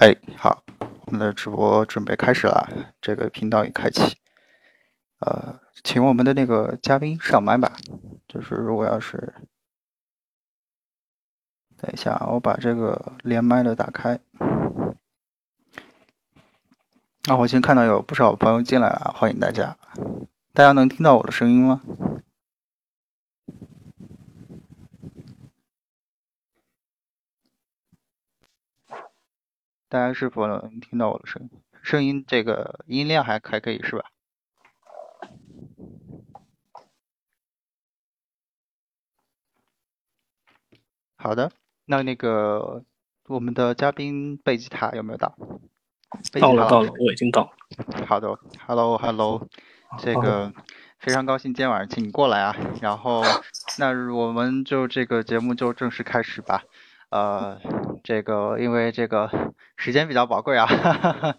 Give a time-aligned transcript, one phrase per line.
[0.00, 0.62] 哎，好，
[1.06, 2.68] 我们的直播准备开始了，
[3.00, 4.16] 这个频道已开启。
[5.18, 7.72] 呃，请我们的那个嘉宾上麦吧。
[8.28, 9.34] 就是如果要是，
[11.76, 14.20] 等一下，我把这个连麦的打开。
[17.24, 19.76] 那我已经看到有不少朋友进来了，欢迎大家。
[20.52, 21.82] 大家能听到我的声音吗？
[29.88, 31.50] 大家是否能听到我的声音？
[31.82, 34.04] 声音这个音量还还可以是吧？
[41.16, 41.50] 好的，
[41.86, 42.84] 那那个
[43.28, 45.34] 我们的嘉宾贝吉塔有没有到？
[46.40, 47.50] 到了到了，我已经到。
[48.06, 48.28] 好的
[48.66, 49.48] ，Hello Hello，
[49.98, 50.52] 这个
[50.98, 52.54] 非常高兴今天晚上请你过来啊。
[52.82, 53.22] 然后
[53.78, 56.62] 那我们就这个节目就正式开始吧。
[57.10, 57.58] 呃，
[58.04, 59.30] 这个因为这个
[59.76, 61.36] 时间比较宝贵啊，哈哈哈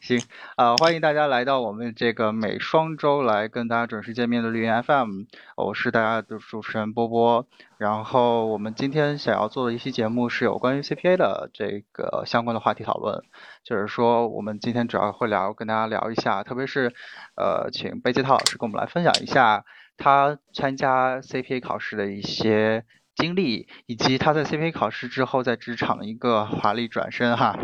[0.00, 0.20] 行，
[0.56, 5.22] 呃，欢迎大家来到我们这个每双周来跟大家准时见面的绿云 FM，
[5.56, 7.46] 我是大家的主持人波波。
[7.78, 13.22] 然后我们今天想要做的一期节目是有关于 CPA 的这个相关的话题讨论，
[13.64, 16.92] 就是说我们今天主要会聊跟大家聊一下，特别是
[17.36, 19.64] 呃，请贝吉涛老师跟我们来分享一下
[19.96, 22.84] 他参加 CPA 考试的一些。
[23.16, 27.58] 经历以及他在 CPA 考试之后在职场的一个华丽转身哈。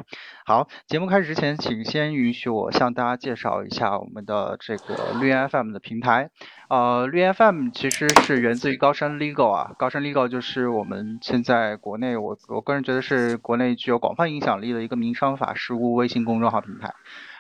[0.45, 6.31] 好，节目开始之前，请先允许我向大家介绍一下我们的这个绿茵 FM 的平台。
[6.71, 16.95] 呃，绿茵 FM 其实是源自于高山 Legal 啊，高山 Legal 就是我们现在国内我我个人觉得是国内具有广泛影响力的一个民商法事务微信公众号平台。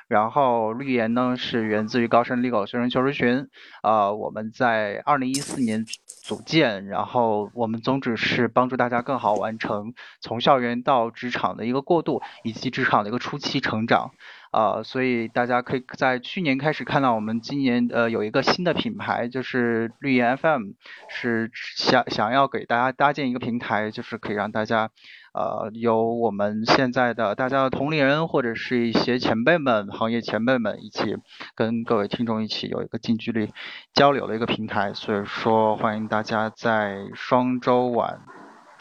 [0.08, 3.48] 然后绿岩呢是源自于高山 Legal 学生求职群，
[3.82, 5.86] 呃，我们在二零一四年
[6.22, 14.12] 组建，然后我们宗旨是帮助大家更好完成从校园到职场的一个过渡，以及职场的一个初期成长，
[14.52, 20.72] 呃，所以大家可以在去年开始看到我们今年呃有一个新的品牌，就是绿岩 FM，
[21.08, 24.90] 是想想要给大家搭建一个平台，就是可以让大家。
[25.34, 31.16] 呃，由我们现在的大家的同龄人或者是一些前辈们、行业前辈们一起
[31.54, 33.50] 跟各位听众一起有一个近距离
[33.94, 38.20] 交流的一个平台，所以说欢迎大家在双周晚、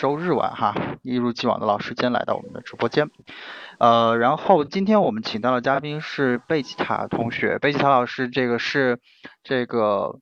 [0.02, 0.74] 周日晚哈，
[1.04, 3.12] 一如既往的老时间来到我们的直播间。
[3.78, 8.98] 呃，然后今天我们请到的嘉宾是贝吉塔同学，贝吉塔老师，这个是
[9.44, 10.18] 这个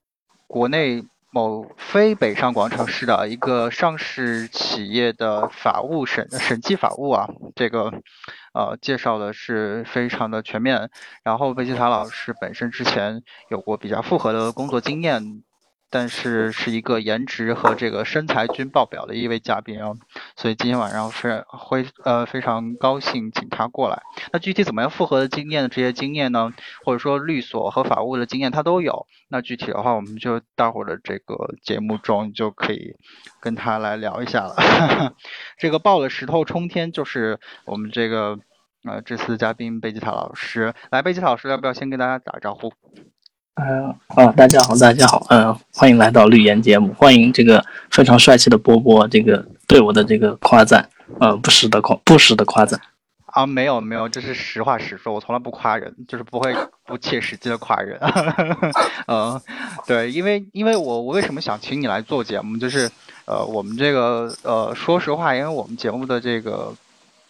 [0.46, 1.06] 国内。
[1.32, 7.92] 某非北上广城市的一个上市企业的法务审审计法务啊，这个
[8.52, 10.90] 呃介绍的是非常的全面。
[11.22, 15.44] 然后贝吉塔老师本身之前有过比较复合的工作经验。
[15.90, 19.92] 但是是一个颜值和这个身材均爆表的一位嘉宾啊，
[20.36, 24.00] 所以今天晚上非会呃非常高兴请他过来。
[24.32, 26.52] 那具体怎么样复合的经验的这些经验呢？
[26.84, 29.06] 或者说律所和法务的经验他都有。
[29.28, 32.94] 那具体的话，我们就待会儿的这个节目中就可以
[33.40, 34.54] 跟他来聊一下了。
[35.58, 38.38] 这个抱了石头冲天就是我们这个
[38.84, 40.72] 呃这次嘉宾贝吉塔老师。
[40.90, 42.72] 来，贝吉塔老师要不要先跟大家打个招呼？
[43.62, 50.88] 嗯啊，大家好，大家好，嗯，欢迎来到绿颜节目，欢迎这个非常帅气的波波，这个对我的这个夸赞，
[51.20, 52.80] 呃，不实的夸，不实的夸赞
[53.26, 56.54] 啊，没有没有，这是实话实说，我从来不夸人，就是不会
[56.86, 58.00] 不切实际的夸人，
[59.06, 59.38] 嗯，
[59.86, 62.90] 对，因为因为我我为什么想请你来做节目，就是
[63.26, 66.72] 呃，我们这个呃，说实话，因为我们节目的这个。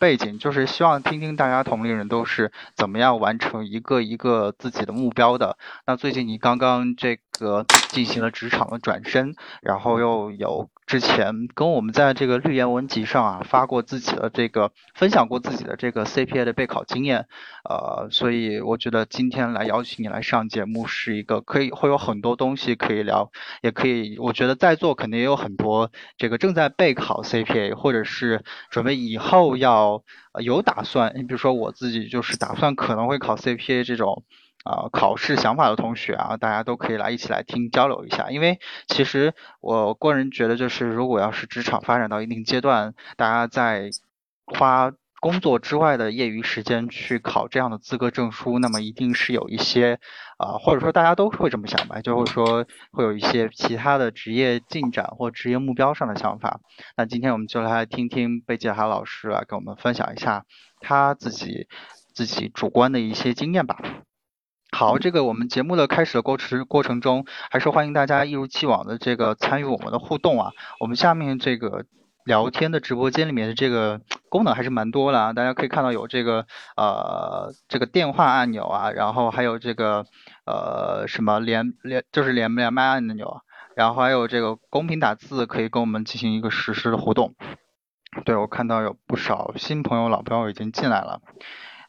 [0.00, 5.58] 背景就是希望听听大家同龄人都是怎么样完成一个一个自己的目标的。
[5.86, 10.70] 那最近你刚刚这个进行了职场的转身，然后又有。
[10.90, 17.28] 之前跟我们在这个绿颜文集上啊发过自己的这个分享过自己的这个 CPA 的备考经验，
[17.62, 23.30] 呃，所以我觉得今天来邀请你来上节目是一个可以会有很多东西可以聊，
[23.62, 30.02] 也可以，我觉得在座肯定也有很多这个正在备考 CPA 或者是准备以后要
[30.42, 34.24] 有打算，你比如说我自己就是打算可能会考 CPA 这种。
[34.64, 38.30] 啊，考试想法的同学啊，大家都可以来一起来听交流一下。
[38.30, 38.58] 因为
[38.88, 43.90] 其实我个人觉得，就是如果要是职场发展到一定阶段，大家在
[44.46, 49.98] 花工作之外的业余时间去考这样的资格证书，那么一定是有一些
[50.38, 56.60] 啊，或者说大家都会这么想吧，就会说会有一些其他的职业进展或职业目标上的想法。
[56.96, 60.44] 那今天我们就来听听贝吉哈老师来跟我们分享一下
[60.80, 61.68] 他自己
[62.14, 63.78] 自己主观的一些经验吧。
[64.72, 70.52] 好，这个我们节目的开始的过程过程中，还是欢迎大家一如既往的这个参与我们的互动啊。
[70.78, 71.84] 我们下面这个
[72.24, 76.46] 聊天的直播间里面的这个功能还是蛮多的啊，大家可以看到有这个
[76.76, 80.06] 呃这个电话按钮啊，然后还有这个
[80.46, 83.42] 呃什么连连就是连连麦按钮，
[83.74, 87.34] 然后还有这个公屏打字可以跟我们进行一个实时的互动。
[88.24, 91.20] 对我看到有不少新朋友、老朋友已经进来了。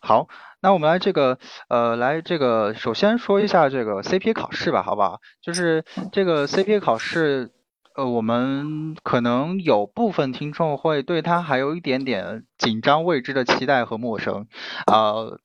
[0.01, 0.27] 好，
[0.61, 1.39] 那我们来这个
[1.69, 5.21] 呃来这个首先说一下这个 CPA 考试吧，好不好？
[5.41, 7.51] 就是这个 CPA 考试。
[7.93, 14.47] 呃，我们可能有部分听众会对他还有一点点紧张、未知的期待和陌生。
[14.87, 15.41] 呃，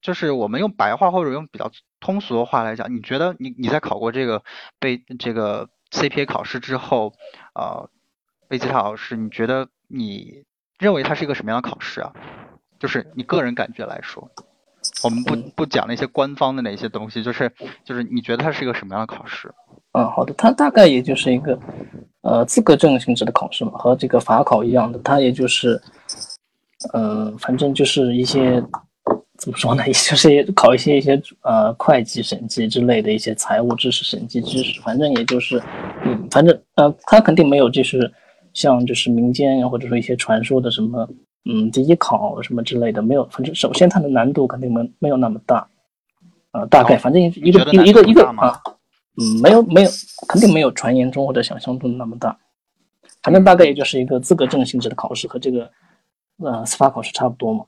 [0.00, 1.70] 就是我们用白话或者用比较
[2.00, 4.42] 通俗的话来讲，你觉得你你在考过这个
[4.80, 7.12] 被这个 CPA 考试之后，
[7.54, 7.90] 呃，
[8.48, 10.44] 贝吉塔老师，你觉得你
[10.78, 12.14] 认为它是一个什么样的考试啊？
[12.82, 14.28] 就是你个人感觉来说，
[15.04, 17.48] 我们不不讲那些官方的那些东西，就是
[17.84, 19.48] 就是你觉得它是一个什么样的考试？
[19.92, 21.56] 嗯，好的，它大概也就是一个，
[22.22, 25.80] 呃，资格证性质的考试嘛，和这个法考一样的，它也就是，
[26.92, 28.60] 呃，反正就是一些
[29.38, 35.62] 怎么说呢， 也就是考一些一些呃会计审计之类的一些财务知识、审计知识，反正也就是，
[36.04, 38.12] 嗯，反正呃，它肯定没有就是
[38.54, 41.08] 像就是民间或者说一些传说的什么，
[41.44, 45.66] 嗯，第一考什么之类的没有，反正首先它的难度肯定没没有那么大，
[46.52, 48.60] 呃，大概反正一个一个一个一个啊。
[49.14, 49.90] 嗯，没有没有，
[50.26, 52.34] 肯定没有传言中或者想象中的那么大。
[53.22, 55.70] 反正大概也就是一个资格证性质的考试，和这个
[56.38, 57.62] 呃司法考试差不多嘛。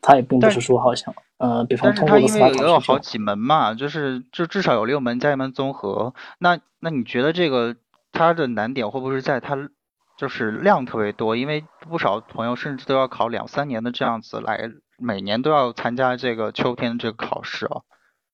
[0.00, 2.58] 它也并不是说好像呃，比方通过司法考试。
[2.60, 6.14] 也有好几门嘛，就是就至少有六门加一门综合。
[6.38, 7.76] 那那你觉得这个
[8.10, 9.68] 它的难点会不会是在它
[10.18, 11.36] 就是量特别多？
[11.36, 17.82] 因为不少朋友甚至都要考两三年的这样子来，每年都要参加这个秋天的这个考试啊。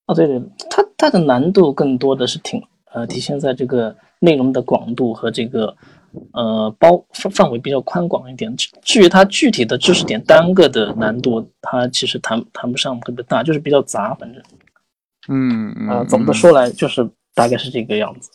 [0.07, 0.41] 哦，对对，
[0.71, 2.63] 它它的难度更多的是挺
[2.93, 5.77] 呃体现在这个内容的广度和这个
[6.33, 8.55] 呃包范范围比较宽广一点。
[8.57, 14.43] 至至于它具体的知识点单个的难度，它其实谈谈不上特别大，就是比较杂，反正。
[15.29, 16.07] 嗯嗯。
[16.09, 18.31] 总的说来，就是大概是这个样子。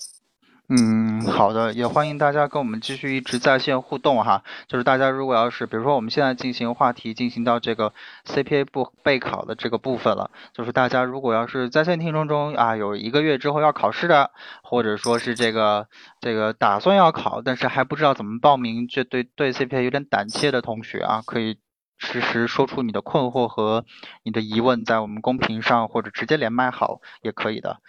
[0.70, 4.44] 嗯，好的，也欢迎大家跟我们继续一直在线互动哈。
[4.68, 7.94] 就是大家如果要是，比如说我们现在进行话题，进行到这个
[8.26, 14.32] CPA 部备考的这个部分了，就是大家如果要是在线听众中啊，有一个月之后要考试的，
[14.62, 15.88] 或者说是这个
[16.20, 21.60] 这个打算要考，但是还不知道怎么报名，这对对 CPA 有点胆怯的同学啊，可以
[21.98, 23.86] 实时说出你的困惑和
[24.22, 27.80] 你的疑问，在我们公屏上或者直接连麦好也可以的。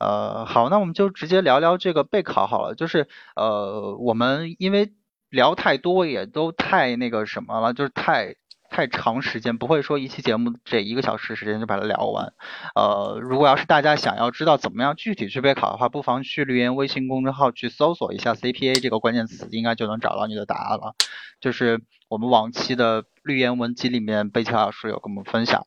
[0.00, 2.74] 呃，好，那我们就直接聊聊这个备考好了。
[2.74, 4.92] 就是呃，我们因为
[5.28, 8.36] 聊太多也都太那个什么了，就是太
[8.70, 12.32] 太长时间，不会说一期节目这一个小时时间就把它聊完。
[12.74, 20.94] 呃，如果要是大家想要知道怎么样具体去备考的话，不妨去绿言微信公众号去搜索一下 CPA 这个关键词，应该就能找到你的答案了。
[21.40, 25.66] 就是我们往期的绿言文集里面，贝奇老师有跟我们分享。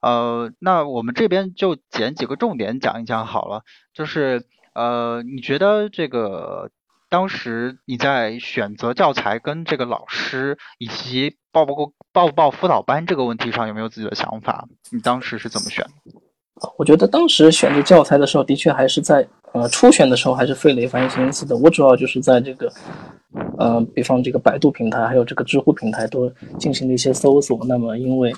[0.00, 3.62] 呃，那我们这边就捡几个重点讲一讲好了。
[3.92, 6.70] 就是呃，你觉得这个
[7.10, 14.68] 当时你在选择教材跟这个老师以及报不报报不报辅导班这个问题上有没有自己的想法？
[14.90, 15.84] 你当时是怎么选？
[16.76, 21.56] 我觉得当时选择教材的时候，的确还是在呃初选的时候还是费了一番心思的。
[21.56, 22.72] 我主要就是在这个
[23.58, 26.28] 呃，比方这个百度平台还有这个知乎平台都
[26.58, 27.64] 进行了一些搜索。
[27.64, 28.34] 那么因为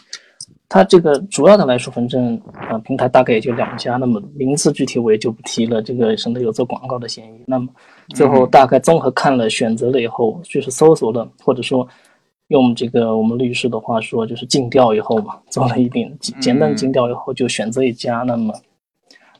[0.68, 2.40] 它这个主要的来说，反正
[2.70, 7.42] 呃平台大概也就两家，那么名字具体我也就不提了，这个省得有做广告的嫌疑。
[7.46, 7.68] 那么
[8.14, 11.86] 最后大概综合看了、选择了以后，就是搜索了，或者说
[12.48, 18.54] 用这个我们律师的话说，就是尽调以后嘛，做了一点简单尽调以后，就选择一家，那么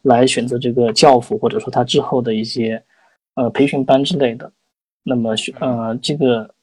[0.03, 2.83] 来选择这个教辅，或者说他之后的一些
[3.35, 4.51] 呃培训班之类的。
[5.03, 6.55] 那么选呃这个。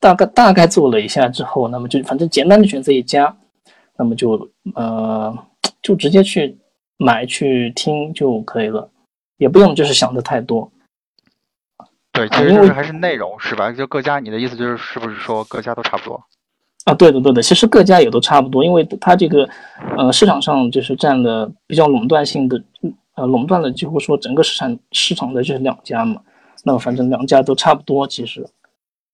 [0.00, 3.36] 大概大概做了一下之后，那么就反正简单的选择一家，
[3.98, 5.36] 那么就呃
[5.82, 6.56] 就直接去
[6.98, 8.88] 买去听就可以了，
[9.38, 10.70] 也不用就是想的太多。
[12.12, 13.72] 对，其实就是还是内容是吧？
[13.72, 16.22] 就各家，你的意思就是是不是说各家都差不多？
[16.84, 19.48] 啊，对的对的，其实各家也都差不多，因为它这个
[19.96, 22.62] 呃市场上就是占了比较垄断性的，
[23.14, 26.20] 呃垄断了几乎说整个市场市场的就是两家嘛，
[26.64, 28.46] 那么反正两家都差不多其实。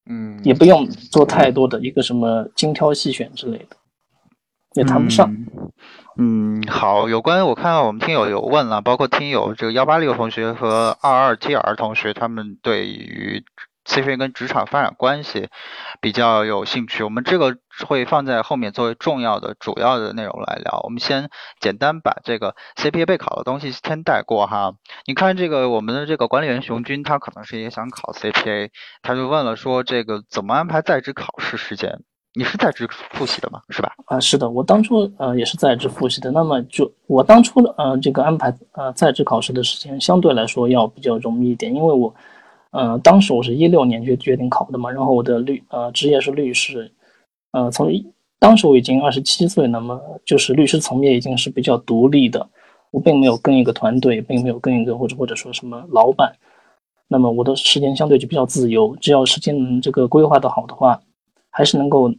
[0.07, 3.77] 嗯，也不用做太多的一个什么精挑细选之类的，
[4.75, 5.33] 也谈不上。
[5.33, 5.47] 嗯，
[6.17, 13.45] 嗯好，有关我看到我们听友有问了，包括听友这个幺八六同学和二二 T R 同学，他们对于
[13.85, 15.49] CPA 跟职场发展关系
[16.01, 20.81] 比较有兴趣，我们这个会放在后面作为重要的主要的内容来聊。
[20.85, 21.29] 我们先
[21.59, 24.75] 简单把这个 CPA 备考的东西先带过哈。
[25.07, 28.71] 你看这个我们的这个管理员熊军，他可能是也想考 CPA，
[29.03, 32.05] 他就问了说这个怎么安排在职考试时间？
[32.37, 33.63] 你是在职复习的吗？
[33.69, 33.95] 是吧？
[34.07, 36.33] 啊，是的，我当初呃也是在职复习的。
[36.33, 42.13] 那么就我当初呃这个安排呃在职考试的时间相对来说要比较容易一点，因为我
[42.73, 46.91] 呃当时我是一六年就决定考的嘛，然后我的律呃职业是律师，
[47.53, 47.89] 呃从
[48.41, 52.45] 当时我已经二十七岁，那么就是律师从业已经是比较独立的，
[52.91, 56.35] 我并没有跟一个团队，并没有跟一个或者或者说什么老板，
[57.07, 61.01] 那么我的时间相对就比较自由，只要时间能这个规划的好的话，
[61.49, 62.13] 还是能够。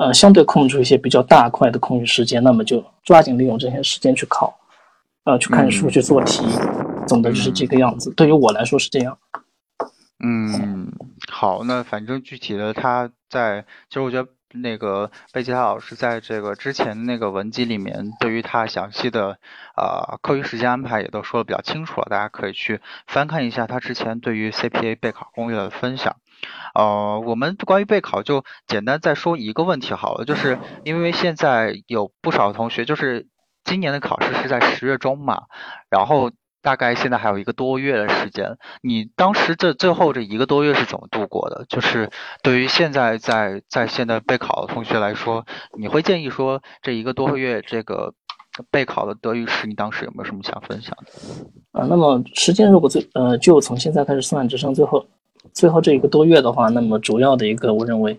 [0.00, 4.58] 呃，相对空出一些比较大块的空余时间，那么就抓紧利用这些时间去考，
[5.24, 6.42] 呃，去看书去做题，
[7.06, 8.10] 总的就是这个样子。
[8.14, 9.18] 对于我来说是这样。
[10.24, 10.90] 嗯，
[11.30, 19.38] 好，那反正具体的他在，其实我觉得那个贝吉塔老师在这个之前那个文集里面，对于他详细的
[19.74, 26.16] 啊课余时间安排也都说的比较清楚了，大家可以去翻看一下他之前对于 CPA 备考攻略的分享。
[26.74, 33.28] 呃，我们关于备考就简单再说一个问题好了，就是因为现在有不少同学，就是
[33.62, 35.42] 今年的考试是在十月中嘛，
[35.90, 36.30] 然后
[36.62, 41.64] 大概现在还有一个多月的时间，你当时这最后这一个多月是怎么度过的？
[41.68, 42.10] 就是
[42.42, 45.44] 对于现在在在现在备考的同学来说，
[45.78, 48.12] 你会建议说这一个多月这个
[48.70, 51.80] 备考的德语时，你当时有没有什么想分享的？
[51.80, 55.04] 啊，那么时间如果最呃就从现在开始算，只剩最后。
[55.54, 58.16] 最后这一个多月的话，那么主要的一个我认为，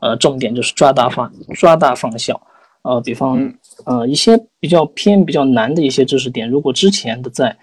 [0.00, 2.38] 呃，重点就是抓大放抓大放小，
[2.82, 3.54] 呃，比方
[3.86, 7.56] 呃一些比较偏比较难的一些知识点，如果之前的在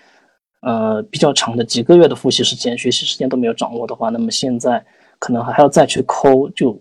[0.62, 4.84] 呃比较长的几个月的复习时间、学习时间都没有掌握的话，那么现在
[5.20, 6.80] 可能还要再去抠，就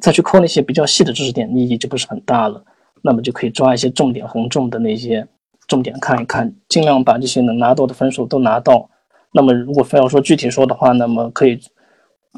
[0.00, 2.62] 再去抠那些比较细的知识点，意义就不是很大了。
[3.04, 5.26] 那么就可以抓一些重点红重的那些
[5.66, 8.88] 重点看一看，尽量把这些能拿到的分数都拿到。
[9.32, 11.58] 那么，如果非要说具体说的话，那么可以，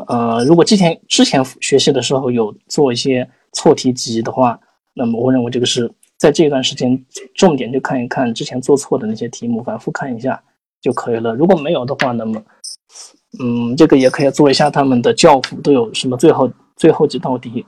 [0.07, 4.59] 呃，如果之前之前学习的时候有做一些错题集的话，
[4.95, 7.05] 那么我认为这个是在这段时间
[7.35, 10.43] 重点就看一看之前做错的那些题目，反复看一下
[10.81, 11.35] 就可以了。
[11.35, 12.43] 如果没有的话，那么，
[13.43, 17.65] 嗯，这个也可以做一下他们的教辅都有什么最后最后几道题，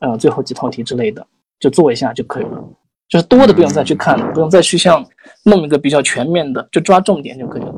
[0.00, 1.26] 呃，最后几套题之类的，
[1.58, 2.62] 就做一下就可以了。
[3.08, 5.04] 就是多的不用再去看了，不用再去像
[5.44, 7.74] 弄一个比较全面的，就抓重点就可以了。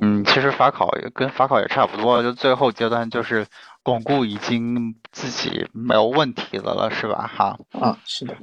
[0.00, 3.46] 嗯，其实法考也跟法考也差不多，就最后阶段就是
[3.84, 7.30] 巩固已经自己没有问题的了，是吧？
[7.32, 7.56] 哈。
[7.78, 8.34] 啊，是的。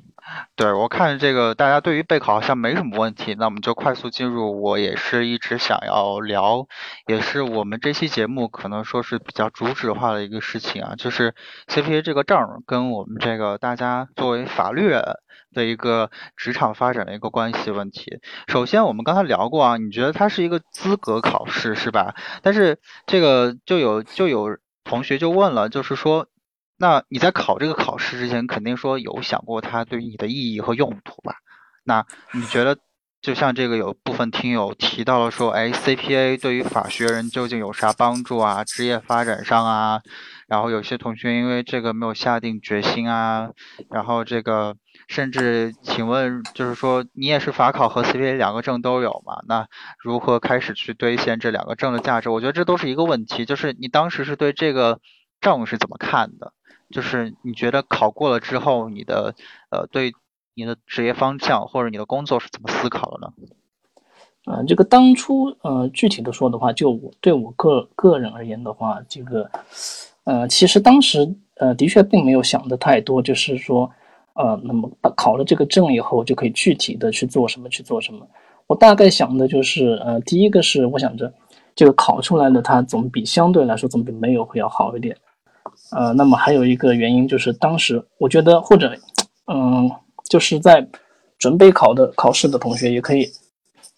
[0.56, 4.62] 对我看这个大家对于备考好像没什么问题，那我们就快速进入。
[4.62, 6.68] 我也是一直想要聊，
[7.08, 11.34] 也是我们这期节目可能说是比较主旨化的一个事情啊，就是
[11.68, 15.04] CPA 这个证跟我们这个大家作为法律人。
[15.54, 18.22] 的一个职场发展的一个关系问题。
[18.48, 22.16] 首先，我们刚才聊过啊，你觉得它是一个资格考试是吧？
[22.42, 26.28] 但是这个就有就有同学就问了，就是说，
[26.78, 31.36] 那你在考这个考试之前，肯定说有想过它对于你的意义和用途吧？
[31.84, 32.78] 那你觉得，
[33.22, 38.64] 就像这个有部分听友提到了说，哎，CPA 对于法学人究竟有啥帮助啊？
[38.64, 40.02] 职业发展上啊？
[40.52, 43.52] 然后有些同学因为这个没有下定决心啊，
[43.90, 44.76] 然后这个
[45.08, 49.42] 甚至请问就是说你也是法考和 CPA 两个证都有嘛？
[49.48, 49.66] 那
[49.98, 52.30] 如何开始去兑现这两个证的价值？
[52.30, 53.46] 我觉得这都是一个问题。
[53.46, 55.00] 就是你当时是对这个
[55.40, 56.52] 证是怎么看的？
[56.90, 59.34] 就是你觉得考过了之后，你的
[59.70, 60.12] 呃对
[60.54, 63.34] 你的职业方向或者你的工作是怎么思考的呢？
[64.48, 69.50] 嗯，这个当初呃具体的说的话，就我对我个个人而言的话，这个。
[70.24, 73.90] 呃，其实当时呃的确并没有想的太多，就是说，
[74.36, 78.20] 呃，那么考了这个证以后就可以具体的去做什么去做什么。
[78.68, 81.34] 我大概想的就是，呃，第一个是我想着
[81.76, 85.18] 这个考出来的它总比相对来说总比没有会要好一点。
[85.92, 88.96] 呃，那么还有一个原因就是当时我觉得或者，
[89.48, 89.90] 嗯，
[90.30, 90.88] 就是在
[91.40, 93.28] 准备考的考试的同学也可以，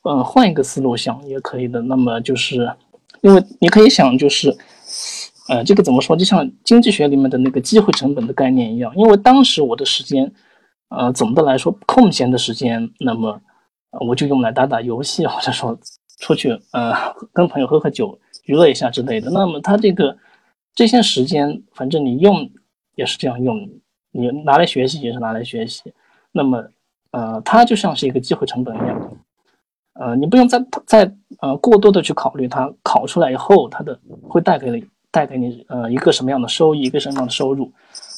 [0.09, 1.81] 嗯，换一个思路想也可以的。
[1.81, 2.71] 那么就是
[3.19, 4.55] 因为你可以想就是。
[5.49, 6.15] 呃，这个怎么说？
[6.15, 10.31] 就像经济学里面的那个机会成本的概念一样，因为当时我的时间，
[10.89, 13.41] 呃，总的来说空闲的时间，那么
[14.07, 15.77] 我就用来打打游戏，或者说
[16.19, 16.93] 出去呃
[17.33, 19.29] 跟朋友喝喝酒，娱乐一下之类的。
[19.31, 20.17] 那么他这个
[20.73, 22.49] 这些时间，反正你用
[22.95, 23.57] 也是这样用，
[24.11, 25.93] 你拿来学习也是拿来学习。
[26.31, 26.63] 那么
[27.11, 29.17] 呃，它就像是一个机会成本一样，
[29.99, 34.79] 呃，你不用再再呃过多的去考虑它考出来以后它的会带给了
[35.13, 37.71] 带给你呃一个什么样的收益，一个什么样的收入。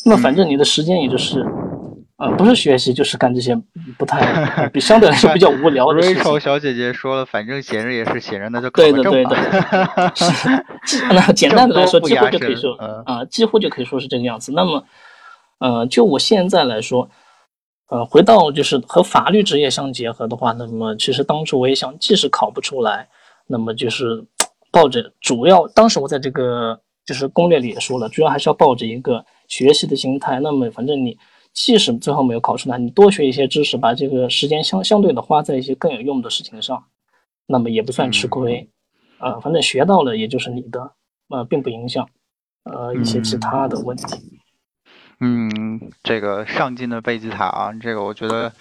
[0.06, 1.46] 那么反正你的时间也就是，
[2.18, 3.54] 呃，不是学习就是干这些
[3.98, 6.24] 不太比相对来说 比较无聊的事情。
[6.24, 9.36] Rachel 小姐姐说了，反正闲着也是闲着，那就对的对的。
[11.12, 12.74] 那简单的来说， 几乎就可以说
[13.06, 14.52] 啊，几乎就可以说是这个样子。
[14.54, 14.84] 那么，
[15.60, 17.10] 呃，就我现在来说。
[17.88, 23.08] 呃，回到就是和法律职业相结合的话，那么其实当初我也想，即使考不出来，
[23.46, 24.26] 那么就是
[24.72, 30.40] 抱着主要，当时我在这个就是攻略里也说了，主要还是要抱着一个学习的心态。
[30.40, 31.18] 那么反正你
[31.54, 36.84] 即使最后没有考出来，你多学一些知识，把这个时间相相对的花在一些更有用的事情上，
[37.48, 38.70] 那么也不算吃亏。
[39.20, 40.92] 呃，反正学到了也就是你的，
[41.30, 42.10] 呃，并不影响
[42.64, 44.40] 呃一些其他的问题。
[45.22, 48.52] 嗯，这个上进的贝吉塔啊，这个我觉得，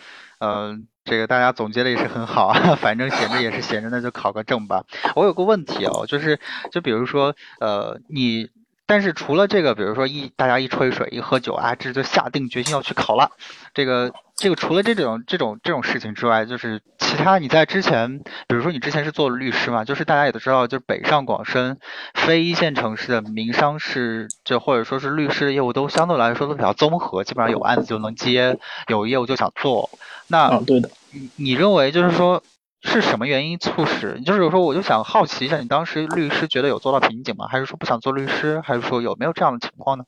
[0.45, 2.75] 呃，这个大家总结的也是很好啊。
[2.77, 4.85] 反正闲着也是闲着，那就考个证吧。
[5.15, 6.39] 我有个问题哦，就是，
[6.71, 8.51] 就比如说，呃，你。
[8.87, 13.31] 但是除了这个，比如说一大家一吹水一喝酒啊，这就下定决心要去考了。
[13.73, 21.79] 这个这个除了这种这种这种事情之外，就是其他你在之前，比如说你之前是做律师嘛，就是大家也都知道，就是北上广深
[22.15, 29.91] 非一线城市的民商事，就或者说是律师的业务都相对来说都比较综合，基本上有案子就能接，有业务就想做。
[30.29, 32.43] 那对的，你你认为就是说？
[32.87, 34.21] 是什么原因促使？
[34.27, 37.49] 就是有时候，我就想好奇一下，你当时律师觉得有做到瓶颈吗？
[37.49, 38.61] 还是说不想做律师？
[38.61, 40.05] 还是说有没有这样的情况呢？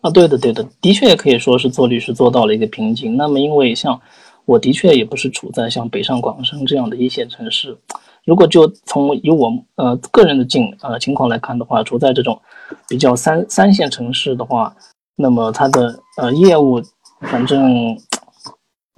[0.00, 3.16] 啊，对的，对的，的确也可以说是做律师做到了一个瓶颈。
[3.16, 4.00] 那么，因为像
[4.44, 7.76] 我的确也不是处在像北上广深这样的一线城市。
[8.24, 12.40] 如果就从以我呃个人的境呃情况来看的话，处在这种
[12.88, 14.74] 比较三三线城市的话，
[15.16, 16.80] 那么它的呃业务，
[17.20, 17.96] 反正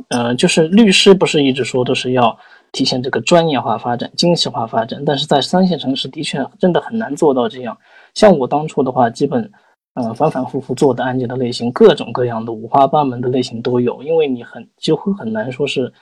[0.08, 2.36] 呃就是律师不是一直说都是要。
[2.72, 7.78] 体现这个专业化发展、精细化发展，但是在三线城市的确真的很难做到这样。
[8.14, 9.48] 像我当初的话，基本，
[9.94, 14.02] 呃，反反复复做的案件的类型，各种各样的五花八门的类型都有。
[14.02, 15.92] 因为你很几乎很难说是，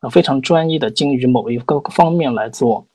[0.00, 2.86] 呃，非常专一的精于某一个方面来做。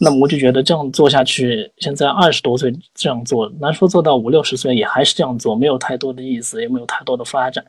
[0.00, 7.64] 那么我就觉得这样做下去，现在二十多岁这样做，难说做到五六十岁也还是这样做，没有太多的意思，也没有太多的发展。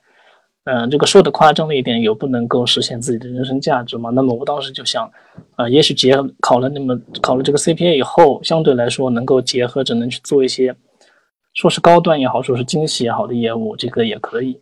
[0.65, 4.09] 嗯，这个说的夸张了一点，有不能够实现自己的人生价值嘛？
[4.09, 5.09] 那么我当时就想，
[5.55, 10.75] 呃，也许结合考了那么考了这个 CPA 以后，相对来说能够结合着能去做一些，
[11.57, 14.61] 说是高端也好，说是精细也好的业务，这个也可以。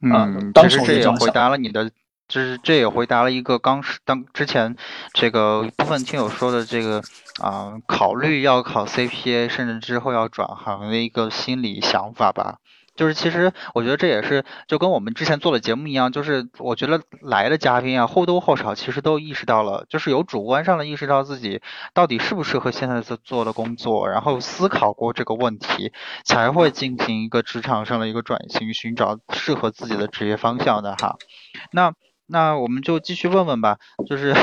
[0.00, 1.88] 嗯，当时这也回答了你的，
[2.26, 4.74] 就是这也回答了一个刚当之前
[5.12, 7.00] 这个部分听友说的这个
[7.40, 12.58] 啊，考虑要考 CPA，甚至之后要转行的一个心理想法吧。
[12.94, 21.60] 就是其实我觉得这也是就跟我们之前做的节目一样，就是我觉得来的嘉宾啊或多或少其实都意识到了，就是有主观上的意识到自己
[21.94, 25.92] 到底适不适合现在在做的工作，然后思考过这个问题，
[26.24, 31.16] 才会进行一个职场上的一个转型，寻找适合自己的职业方向的哈。
[31.72, 31.92] 那
[32.26, 34.34] 那我们就继续问问吧，就是。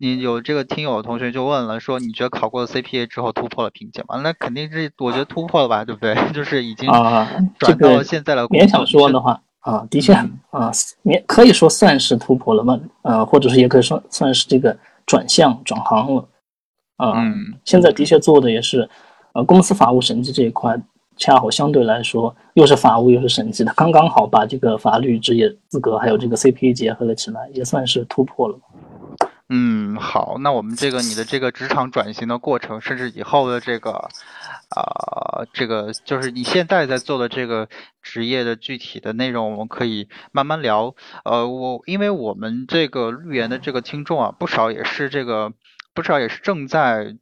[0.00, 4.20] 你有这个听友同学就问了，说你觉得考过 CPA 之后突破了瓶颈吗？
[4.22, 6.14] 那肯定是，我觉得突破了吧，对不对？
[6.32, 8.46] 就是已经啊，转到了现在的。
[8.48, 10.70] 勉强说的话啊，的确啊，
[11.04, 16.28] 勉可以说算是突破了嘛，呃，或者是也可以说算是这个转向转行了
[16.96, 17.20] 啊。
[17.20, 17.34] 嗯
[17.64, 18.88] 现在的确做的也是，
[19.32, 20.80] 呃，公司法务审计这一块，
[21.16, 28.56] 恰好相对来说又是法务又是审计的，刚刚好把这个法律职业资格还有这个 CPA 结合了起来，也算是突破了。
[29.50, 33.92] 嗯，好，那我们这个你的这个职场转型的过程，甚至以后的这个，
[34.76, 37.66] 啊，这个就是你现在在做的这个
[38.02, 40.94] 职业的具体的内容，我们可以慢慢聊。
[41.24, 45.54] 呃，我因为我们这个绿源的这个听众啊，不少也是这个，
[45.94, 47.16] 不少也是正在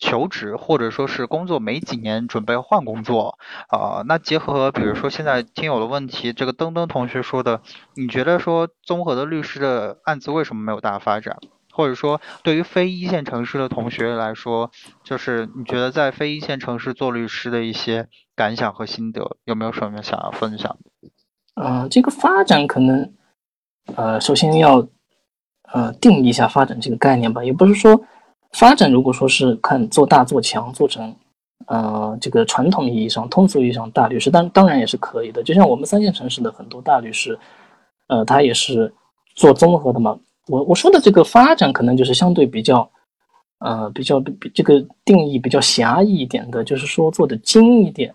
[0.00, 3.38] 求职或者说是工作没几年，准备换工作
[3.68, 4.02] 啊。
[4.04, 7.62] 那结合比如说现在听友的问题，这个登登同学说的，
[7.94, 11.36] 你觉得说综合的律师的案子为什么没有大发展？
[11.78, 14.68] 或者说，对于非一线城市的同学来说，
[15.04, 21.10] 就是你觉得在非一线城市做律师的一些感想和心得，有没有什么想要分享的？
[21.54, 23.14] 呃，这个发展可能，
[23.94, 24.88] 呃，首先要
[25.72, 27.44] 呃定义一下发展这个概念吧。
[27.44, 28.02] 也不是说
[28.54, 31.14] 发展，如果说是看做大做强，做成
[31.68, 35.44] 呃这个传统意义上、通俗意义上大律师，当当然也是可以的。
[35.44, 37.38] 就像我们三线城市的很多大律师，
[38.08, 38.92] 呃，他也是
[39.36, 40.18] 做综合的嘛。
[40.48, 42.90] 我我说的这个发展，可能就是相对比较，
[43.58, 48.14] 呃，比较比这个定义比较狭义一点的，就是说做的精一点，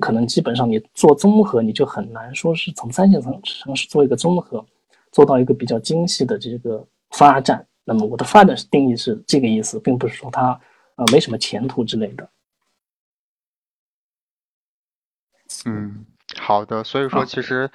[0.00, 4.64] 可能基本上你做综合，你就很难说是从三线城城市做一个综合，
[5.12, 7.64] 做到一个比较精细的这个发展。
[7.84, 10.58] 那么我的发展是定义是这个意思，并不是说它
[10.96, 12.28] 呃没什么前途之类的。
[15.66, 16.04] 嗯，
[16.44, 16.84] 好的。
[16.84, 17.70] 所以说，其实，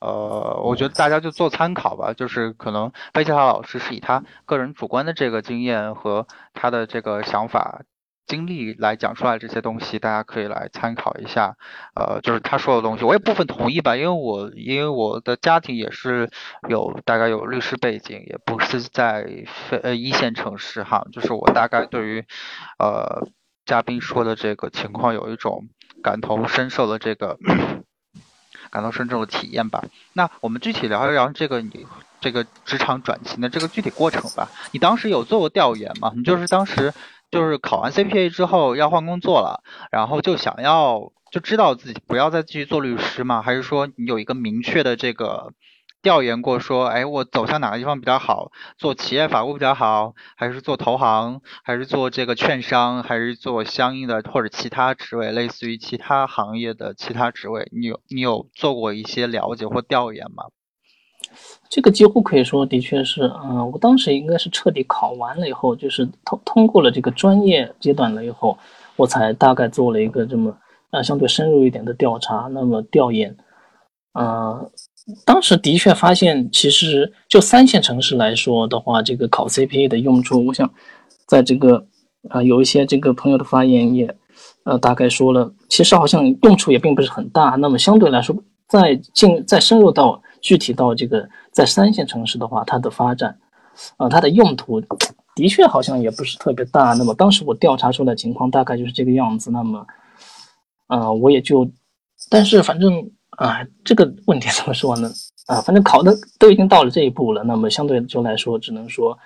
[0.00, 2.12] 呃，我觉得大家就做参考吧。
[2.14, 7.82] 就是可能贝奇塔老师是以他个人主观的这个经验和他的这个想法。
[8.26, 11.58] 经历来讲出来这些东西，大家可以来参考一下。
[11.94, 16.30] 呃，就是他说的东西，我也部分同意吧，因为我因为我的家庭也是
[16.70, 19.28] 有大概有律师背景，也不是在
[19.68, 22.24] 非呃一线城市哈，就是我大概对于
[22.78, 23.28] 呃
[23.66, 25.68] 嘉宾说的这个情况有一种
[26.02, 27.38] 感同身受的这个
[28.74, 29.82] 感同身受的体验吧。
[30.12, 31.86] 那我们具体聊一聊这个你
[32.20, 34.50] 这个职场转型的这个具体过程吧。
[34.72, 36.12] 你当时有做过调研吗？
[36.14, 36.92] 你就是当时。
[37.30, 43.42] 就是考完 CPA 之后要换工作了，然后就想要就知道自己不要再继续做律师吗？
[43.42, 45.52] 还是说你有一个明确的这个
[46.04, 48.52] 调研过，说哎我走向哪个地方比较好？
[48.78, 57.66] 做企业法务比较好，还是做投行，还是做这个券商，还是做相应的或者其他职位，类似于其他行业的其他职位？
[57.72, 60.44] 你有你有做过一些了解或调研吗？
[61.70, 68.56] 这个几乎可以说，的确是，嗯，我当时应该是彻底考完了以后，就是通通过了这个专业阶段了以后，
[68.96, 70.54] 我才大概做了一个这么，
[70.90, 73.34] 呃，相对深入一点的调查，那么调研，
[74.12, 74.70] 呃，
[75.24, 80.70] 当时的确发现，其实就三线城市来说的话，这个考 CPA 的用处，我想，
[81.26, 81.86] 在这个，
[82.30, 84.16] 啊，有一些这个朋友的发言也，
[84.64, 88.34] 呃，大概说了，其实好像用处也并不是很大，那么相对来说，
[88.68, 90.20] 再进再深入到。
[90.44, 93.34] 具体到这个在三线城市的话，它的发展，
[93.96, 94.78] 呃，它的用途
[95.34, 96.92] 的确好像也不是特别大。
[96.92, 99.50] 那么当时我调查出来情况大概就是这个样子。
[99.50, 99.86] 那么，
[100.88, 101.66] 呃，我也就，
[102.28, 105.10] 但是反正啊，这个问题怎么说呢？
[105.46, 107.42] 啊，反正考的都已经到了这一步了。
[107.42, 109.16] 那么相对就来说，只能说，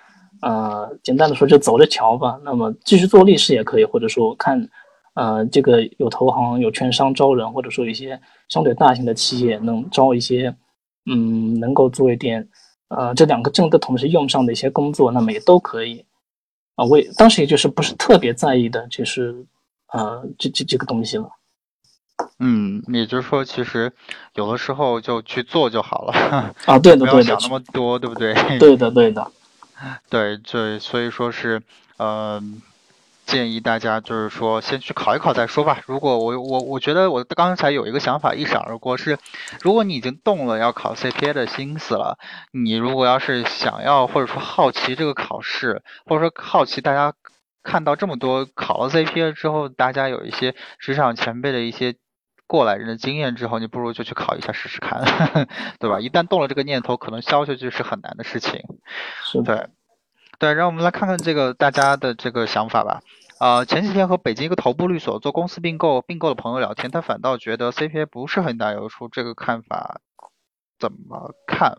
[0.43, 2.39] 呃，简单的说就走着瞧吧。
[2.45, 4.69] 那么继续做律师也可以，或者说看，
[5.15, 10.55] 呃，这个有投行、有券商招人，或者说一些相对大型的企业能招一些。
[11.11, 12.47] 嗯，能够做一点，
[12.89, 16.05] 呃，这两个证的同时用上的一些工作，那么也都可以，
[16.75, 19.35] 啊，我也当时也就是不是特别在意的，就是
[19.95, 21.27] 呃，这这这个东西了。
[22.39, 23.93] 嗯，也就是说，其实
[24.35, 26.55] 有的时候就去做就好了。
[26.67, 28.35] 啊，对的，对的，想那么多，对不对？
[28.59, 29.31] 对的，对的，
[30.11, 31.63] 对，对，所以说是，
[31.99, 32.61] 嗯。
[33.29, 35.83] 建议大家就是说，先去考一考再说吧。
[35.85, 39.19] 如果我我我觉得我刚才有一个想法一闪而过，是
[39.61, 42.17] 如果你已经动了要考 CPA 的心思了，
[42.53, 47.13] 你如果要是想要或者说好奇这个考试，或者说好奇大家
[47.63, 51.97] 看到这么多考了 CPA 之后，大家有一些职场前辈的一些
[52.49, 55.01] 过来人的经验之后，你不如就去考一下试试看，
[55.79, 56.01] 对吧？
[56.01, 58.61] 一旦动了这个念头，可能消下去是很难的事情。
[59.23, 59.69] 是对。
[60.41, 63.01] 对，让我们来看看这个大家的这个想法吧。
[63.39, 70.01] 啊，前几天和北京一个头部律所做公司并购并购的朋友聊天，他反倒觉得 CPA 不是很大有处，这个看法
[70.79, 71.79] 怎么看？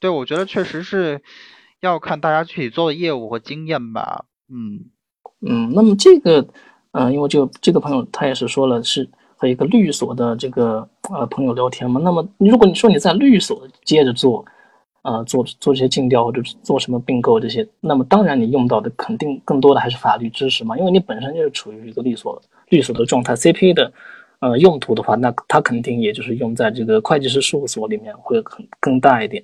[0.00, 1.22] 对我觉得确实是
[1.80, 4.24] 要看大家具体做的业务和经验吧。
[4.48, 4.90] 嗯
[5.46, 6.48] 嗯，那么这个，
[6.92, 11.98] 嗯，因为就这个朋友他也是说了是和一个律所的这个呃朋友聊天嘛。
[12.04, 14.44] 那么如果你说你在律所接着做。
[15.02, 23.34] 呃，做做这些尽调或者做什么并购这些，那么当然你用到的肯定更多的还是法律知识嘛，因为你本身就是处于一个律所律所的状态。
[23.34, 23.92] CPA 的
[24.40, 29.42] 呃用途的话，那它肯定也就是用在这个会计师事务所里面会很更大一点。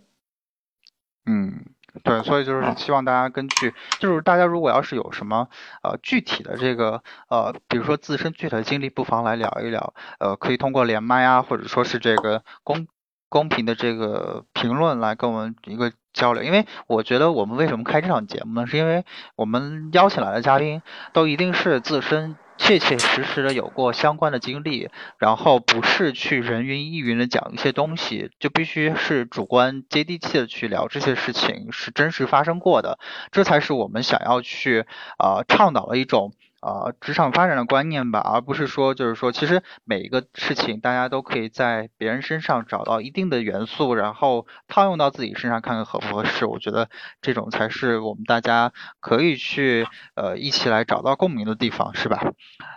[1.25, 1.65] 嗯，
[2.03, 5.49] 对，所以就是希望大家根据，就是大家如果要是有什么
[5.83, 12.87] 呃具体的这个呃，比如说自身具体的经历，不妨来聊一聊，呃，可以通过连麦啊，或者说是这个公。
[13.31, 18.69] 公平的这个评论来跟我们一个交流，因为我觉得我们为什么开这场节目呢？
[18.69, 19.05] 是因为
[19.35, 24.89] 我们邀请来的嘉宾都一定是自身切切实实的有过相关的经历，
[25.19, 32.99] 然后不是去人云亦云的讲一些东西，就必须是主观接地气的去聊这些事情，是真实发生过的，
[33.33, 34.87] 这才是我们想要去
[35.19, 36.33] 啊倡导的一种。
[36.65, 46.47] 啊，职场发展的观念吧，而不是说，就是说，其实每一个事情，大家都可以在别人身上找到一定的元素，然后套用到自己身上，看看合不合适。
[46.47, 46.89] 我觉得
[47.21, 52.33] 这种才是我们大家可以去呃一起来找到共鸣的地方，是吧？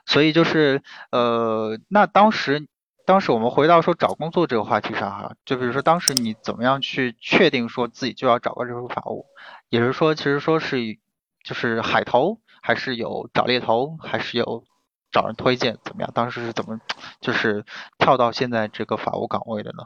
[0.05, 2.67] 所以就是呃，那当时，
[3.05, 9.27] 当时我们回到说找工作这个话题上哈，就比如说当时你怎么样去确定说自己就要找个这份法务，
[9.69, 10.97] 也是说，其实说是
[11.45, 12.41] 就是海投。
[12.67, 14.61] 还是有找猎头，还是有
[15.09, 16.11] 找人推荐，怎么样？
[16.13, 16.77] 当时是怎么
[17.21, 17.63] 就是
[17.97, 19.85] 跳到现在这个法务岗位的呢？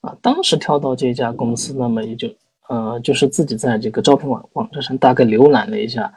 [0.00, 2.26] 啊，当时跳到这家公司，那么也就
[2.70, 6.10] 呃，就是自己在这个招聘网网站上大概浏览了一下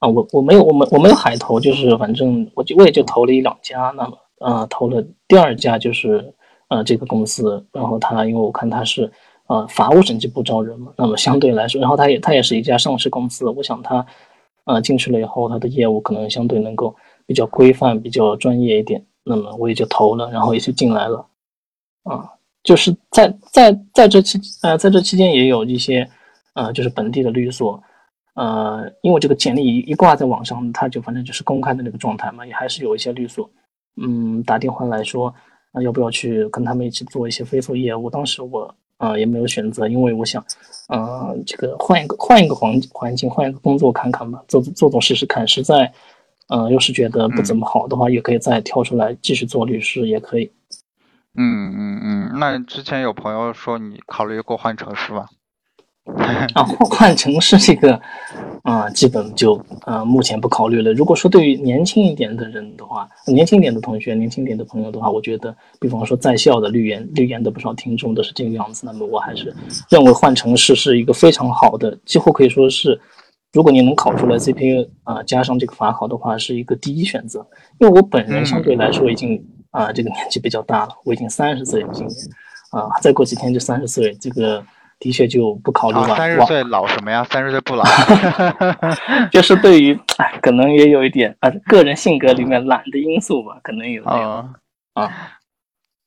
[0.00, 6.34] 啊，我我没有我们我没有海投，就是反正我就我也就投了一两家，那么呃投了第二家就是
[6.66, 9.08] 呃这个公司，然后他因为我看他是
[9.46, 14.04] 呃法务审计部招人嘛，那么相对来说，然后他也他也是一家上市公司，我想他
[14.66, 16.94] 呃进去了以后，他的业务可能相对能够
[17.26, 21.26] 比较规范、比较专业一点，那么我也就投了，然后也就进来了，
[22.04, 22.30] 啊，
[22.62, 26.06] 就是在在在这期呃在这期间也有一些
[26.54, 27.82] 呃就是本地的律所。
[28.38, 33.48] 呃，因为这个简历一一挂在网上，他就反正就是公开的那个状态嘛，也还是有一些律所，
[33.96, 35.34] 嗯，打电话来说，
[35.72, 38.10] 啊，要不要去跟他们一起做一些非诉业务？
[38.10, 40.44] 当时我啊也没有选择，因为我想，
[40.88, 45.46] 呃，这个换一个换一个环环境，换一个工作看看吧，做做做试试看。
[45.46, 45.92] 实在，
[46.48, 50.50] 呃，要是觉得不怎么好的话，也可以再跳出来继续做律师，也可以。
[51.38, 55.26] 嗯嗯嗯，那之前有朋友说你考虑过换城市吗？
[56.54, 58.00] 啊，换换城市这个，
[58.62, 60.92] 啊，基本就呃，目前不考虑了。
[60.92, 68.86] 如果说对于年轻一点的人的话，年轻一点的同学、年轻一点的朋友的话，我觉得，比方说在校的绿研、绿研的不少听众都是这个样子。
[68.86, 69.52] 那么我还是
[69.88, 72.98] 认为换城市是一个非常好的，几乎可以说是，
[73.52, 77.44] 如果你能考出来 CPA 啊，加上这个法考的话，是一个第一选择。
[77.78, 82.16] 因为我本人相对来说已经啊，这个年纪比较大了，我已经三十岁了，今年
[82.70, 84.64] 啊，再过几天就三十岁，这个。
[84.98, 86.16] 的确就不考虑了。
[86.16, 87.22] 三十岁老什么呀？
[87.24, 87.84] 三十岁不老。
[89.30, 94.54] 就是对于，哎，可能也有一点啊，个人性格里面懒的因素吧，可能有这样
[94.94, 95.12] 啊。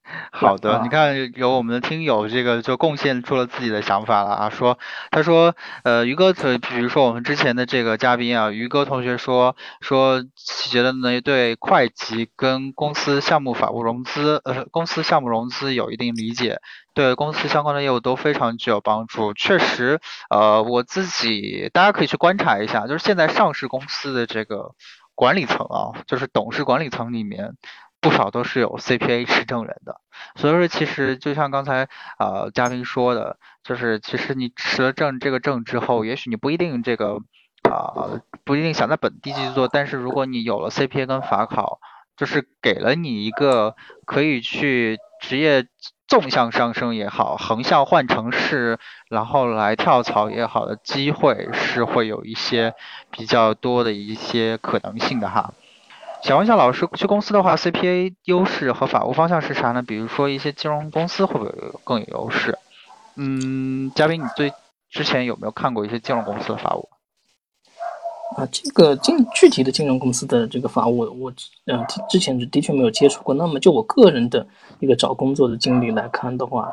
[0.31, 4.77] 好的，你看有我们的听友这个就贡献出了自己的想法了啊，说
[5.11, 10.23] 他说呃于哥，比如说我们之前的这个嘉宾啊，于哥同学说说
[10.69, 16.59] 觉得呢对会计跟公司项目法务融资呃公司项目融资有一定理解，
[16.93, 19.33] 对公司相关的业务都非常具有帮助。
[19.33, 24.73] 确实呃我自己大家可以去观察一下，就是现在上市公司的这个
[25.15, 27.53] 管理层啊，就是董事管理层里面。
[28.01, 29.99] 不少都是有 CPA 持证人的，
[30.35, 37.19] 所以说其实就像刚才呃嘉宾说的，就是其实你持了证这个证之后，也许你不一定这个
[37.69, 41.79] 啊不一定想在本地继续做，但是如果你有了 CPA 跟法考，
[42.15, 45.67] 就是给了你一个可以去职业
[46.07, 52.73] 纵向上升也好，横向换城市然后来跳槽也好的机会，是会有一些
[53.11, 55.53] 比较多的一些可能性的哈。
[56.21, 59.81] 想问一下老师，去公司的话，CPA 优势和法务方向是啥呢？
[59.81, 61.51] 比如说一些金融公司会不会
[61.83, 62.57] 更有优势？
[63.15, 64.51] 嗯，嘉宾，你最
[64.89, 66.89] 之前有没有看过一些金融公司的法务？
[68.35, 71.33] 啊，这个金具体的金融公司的这个法务，我
[71.65, 73.33] 呃之前的确没有接触过。
[73.33, 74.45] 那么就我个人的
[74.79, 76.69] 一个找工作的经历来看的话，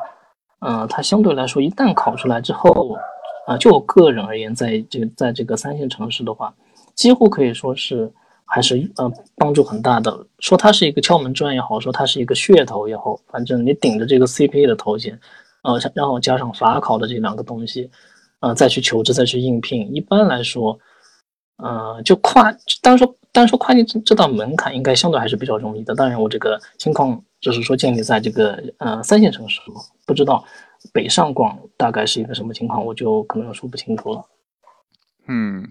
[0.59, 2.97] 呃，它相对来说一旦考出来之后，
[3.47, 6.53] 啊，就我个人而言，在这个在这个三线城市的话，
[6.95, 8.11] 几乎可以说是。
[8.47, 10.25] 还是呃帮助很大的。
[10.39, 15.19] 说它是一个敲门砖也好，说它是一个噱头也好，反正你顶着这个 CPA 的头衔，
[15.63, 17.89] 呃，然后加上法考的这两个东西，
[18.39, 20.79] 呃，再去求职再去应聘，一般来说，
[21.57, 25.93] 呃，就跨单说单说跨境这这道门槛，应该相对还是比较容易的。
[25.93, 29.59] 当然，我这个情况就是说建立在这个呃三线城市，
[30.05, 30.43] 不知道
[30.93, 34.23] 北上广大概是一个什么情况，我就可能说不清楚了。
[35.27, 35.69] 嗯，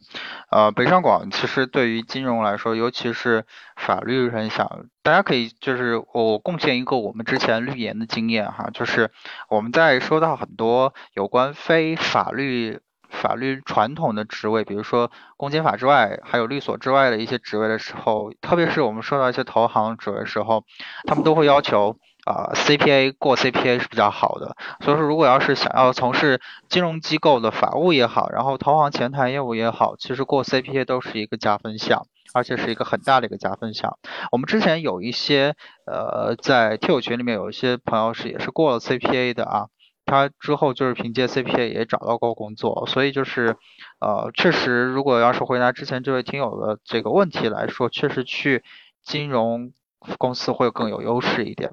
[0.51, 9.11] 呃，北上广其实对于金融来说，尤其是法律很想，大家可以就是我贡献一个我们之前律研的经验哈，就是
[9.49, 20.65] 我们在收到很多有关非法律法律传统的职位，比如说公检法之外，还有律所之外的一些职位的时候，特别是我们收到一些投行职位的时候，
[21.07, 21.99] 他们都会要求。
[22.27, 33.97] 啊，CPA 过 CPA 是比较好的，所以说如果要是想要从事金融机构的法务也好，然后投行前台业务也好，其实过 CPA 都是一个加分项，而且是一个很大的一个加分项。
[34.33, 35.55] 我们之前有一些
[35.87, 39.67] 呃在听友群里面有一些朋友是也是过了 CPA 的啊，
[40.05, 43.57] 他之后就是凭借 CPA 也找到过工作，所以就是
[44.01, 48.65] 呃确实如果要是回答之前这位听友的这个问题来说，确实去
[49.05, 49.71] 金融
[50.19, 51.71] 公司会更有优势一点。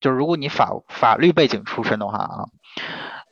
[0.00, 2.44] 就是如果你法法律背景出身的话啊，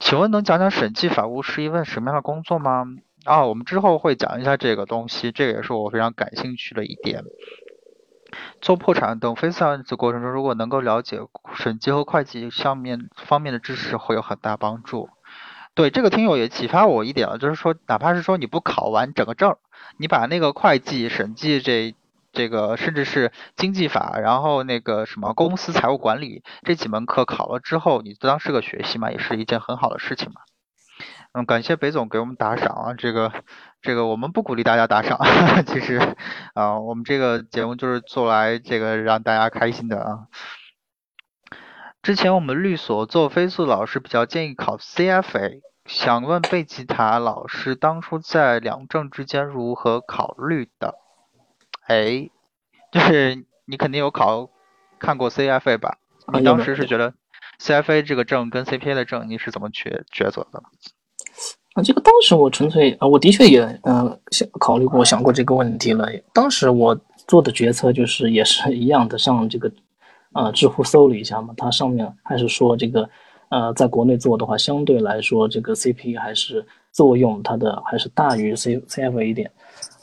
[0.01, 2.85] 请问能讲讲审计法务是一份什么样的工作吗？
[3.25, 7.23] 啊，我们之后会讲一下这个东西，这个也是我非常感兴趣的一点。
[8.61, 11.21] 做破产等非司案子过程中，如果能够了解
[11.55, 15.09] 审计和会计上面方面的知识，会有很大帮助。
[15.75, 19.57] 对这个听友也启发我一点了，就是说，哪怕是说你不考完整个证，
[19.99, 21.95] 你把那个会计审计这。
[22.35, 30.43] 这个甚至是经济法，然后那个什么公司财务管理这几门课考了之后，你当是个学习嘛，也是一件很好的事情嘛。
[31.33, 33.33] 嗯，感谢北总给我们打赏啊，这个
[33.81, 35.19] 这个我们不鼓励大家打赏，
[35.67, 36.15] 其实
[36.55, 40.27] 啊，我们这个节目就是做来这个让大家开心的啊。
[42.03, 50.95] 之前我们律所做飞速老师比较建议考 CFA，想问贝吉塔老师当初在两证之间如何考虑的？
[51.87, 52.29] 哎，
[52.93, 54.49] 就是你肯定有考
[54.99, 55.99] 看过 CFA 吧？
[56.33, 57.13] 你当时是觉得
[57.61, 60.63] CFA 这个证跟 CPA 的证你是怎么抉抉择的？
[61.75, 66.09] 啊，这个当时我纯粹啊，我的确也呃想考虑过想过这个问题了。
[66.33, 69.71] 当时我做的决策就是也是一样的，上这个。
[70.33, 73.09] 啊，知乎搜了一下嘛，它上面还是说这个，
[73.51, 79.51] 呃，在国内做的话，相对来说这个 CP 还是作用它的还是大于 C CFA 一点，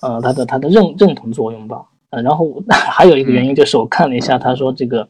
[0.02, 1.84] 呃，它的它的认认同作用吧。
[2.12, 5.08] 呃，然后 还有一个原因就是我看了一下，他说这个，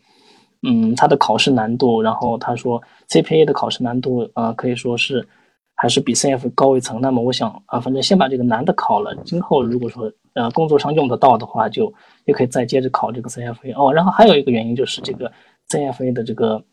[0.67, 5.27] 嗯，它的考试难度，然后他说 CPA 的考试难度，呃，可以说是
[5.75, 7.01] 还是比 CF 高一层。
[7.01, 11.93] 那么我想啊，反正先把这个难的考了，今后如果说呃工作上用得到的话，就。
[12.25, 15.29] 也可以再接着考这个 CFA 哦，然后还有一个原因就是这个
[15.69, 16.63] CFA 的这个，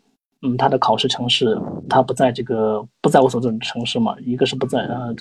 [0.43, 5.15] 嗯，它的考试城市它不在这个不在我所在的城市嘛，一个是不在，呃，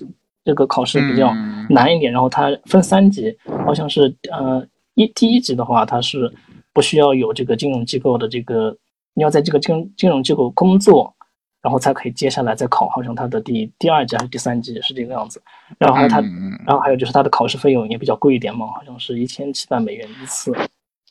[0.43, 1.33] 这个考试比较
[1.69, 6.31] 难一点，然后它分三级，好像是呃一第一级的话它是
[6.73, 8.75] 不需要有这个金融机构的这个，
[9.13, 11.13] 你要在这个金金融机构工作。
[11.59, 15.41] 然后才可以接下来再考，好像他的第第二级还是第三级是这个样子。
[15.77, 16.21] 然后他，
[16.65, 20.53] 然后还有就是他的考试费用也比较贵一点嘛，好像是一千七百美元一次。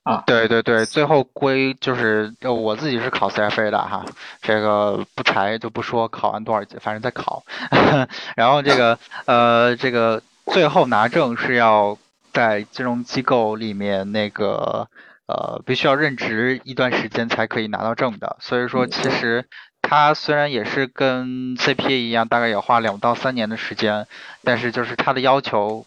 [0.07, 4.05] 啊，对对对，最后归就是我自己是考 CFA 的哈，
[4.41, 7.43] 这个不才就不说考完多少级，反正在考。
[8.37, 11.99] 然后这个呃这个最后拿证是要
[12.33, 14.89] 在金融机构里面那个
[15.27, 19.45] 呃必须要任职一段时间才可以拿到证的，所以说其实。
[19.89, 24.09] 它虽然也是跟 CPA 一样，大概也花两到三年的时间，
[24.43, 25.87] 但是就是它的要求，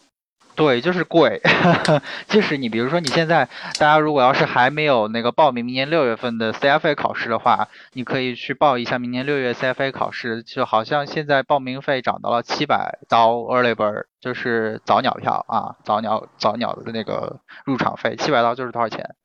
[0.59, 1.41] 对，就是贵。
[2.27, 3.47] 即使你比如说你现在，
[3.79, 19.15] 大家如果要是还没有那个报名明年六月份的 CFA 考试的话，你可以去报一下明年六月 CFA 考试，就好像现在报名费涨到了七百刀 early bird，就是早鸟票啊，早鸟早鸟的那个入场费，七百刀就是多少钱？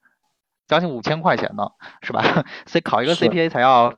[0.69, 1.69] 将近五千块钱呢，
[2.03, 2.23] 是吧
[2.67, 3.93] 所以考一个 CPA 才要。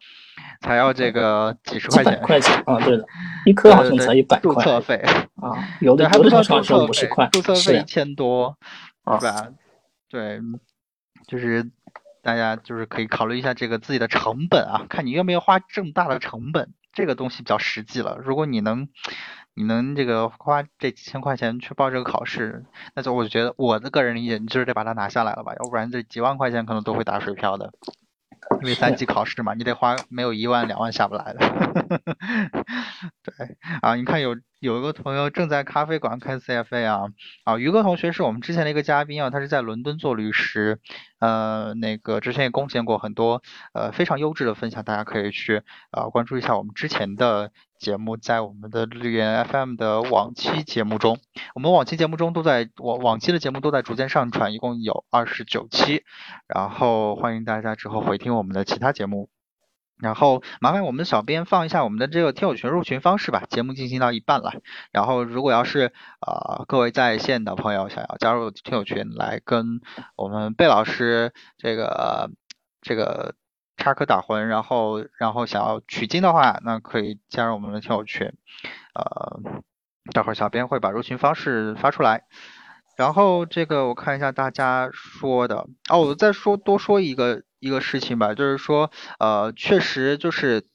[0.60, 3.06] 才要这个几十块钱，块钱啊，对的，
[3.46, 4.96] 一科好像才一百块，注册费
[5.36, 8.56] 啊，有的还不算注册五十块，注册费一千多，
[9.20, 9.48] 是吧？
[10.08, 10.40] 对，
[11.26, 11.70] 就是
[12.22, 18.18] 大家就是可以考虑一下这个自己的成本啊，看你愿不愿意花这么大的成本，这个东西比较实际了。
[18.22, 18.88] 如果你能，
[19.54, 27.72] 你能这个花这几千块钱去报这个考试，那就我就觉得我的个人理解，你就是得把它拿下来了吧，要不然这几万块钱可能都会打水漂的。
[28.62, 31.38] 因为三级考试嘛，你得花没有一万两万下不来的。
[33.22, 37.00] 对啊，你看有有一个朋友正在咖啡馆开 CFA 啊
[37.44, 40.80] 啊，于哥同学是我们之前的一个嘉宾啊，他是在伦敦做律师，
[41.18, 43.42] 呃，那个之前也贡献过很多
[43.74, 47.52] 呃非常优质的分享，大家可以去呃关注一下我们之前的。
[47.78, 51.18] 节目在我们的绿源 FM 的往期节目中，
[51.54, 56.02] 我们往期节目中都在往往期的节目都在逐渐上传，一共有二十九期，
[56.48, 59.28] 然后欢迎大家之后回听我们的其他节目，
[59.98, 64.52] 然后麻烦我们的小编放一下我们的这个听友群入群方式吧，节目进行到一半了，
[64.92, 69.80] 然后如果要是呃各位在线的朋友想要加入听友群来跟
[70.16, 72.30] 我们贝老师这个
[72.80, 73.34] 这个。
[73.78, 78.32] 插科打诨，然后然后想要取经的话，那可以加入我们的听友群，
[78.94, 79.38] 呃，
[80.14, 82.22] 待会儿小编会把入群方式发出来。
[82.96, 90.66] 然后这个我看一下大家说的，哦，我再说多说一个一个事情吧，就是说，呃，确实就是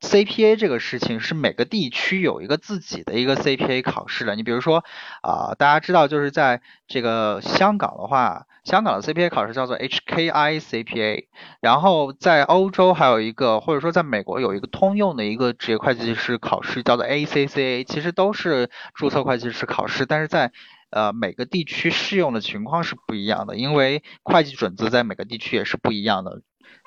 [0.00, 4.34] CPA 这个事情是每个地区有一个自己的一个 CPA 考试的。
[4.36, 4.84] 你比如说
[5.22, 8.46] 啊，大家知道就是在这个香港的话。
[8.62, 11.24] 香港的 CPA 考试叫做 HKI CPA，
[11.62, 20.52] 然后在欧洲还有一个，或者说在美国有一个通用的一个职业会计师考试叫做 ACCA，其实都是注册会计师考试，但是在
[20.90, 26.42] 呃每个地区适用的情况是不一样的，因为会计准则在每个地区也是不一样的，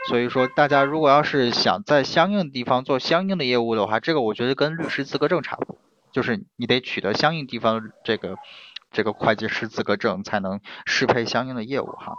[0.07, 5.77] 所以说大家如果要是想在相应的地方做相应的业务的话，这个我觉得跟律师资格证差不多，
[6.11, 8.37] 就是你得取得相应地方这个。
[8.95, 12.13] 这个会计师资格证才能适配相应的业务哈。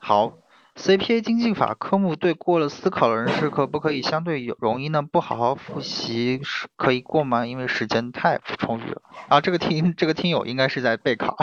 [0.00, 0.32] 好
[0.78, 5.02] ，CPA 经济法科目对过了思考的人士可不可以相对容易呢？
[5.02, 7.44] 不好好复习是可以过吗？
[7.44, 9.40] 因为时间太不充裕了啊。
[9.40, 11.36] 这个听这个听友应该是在备考，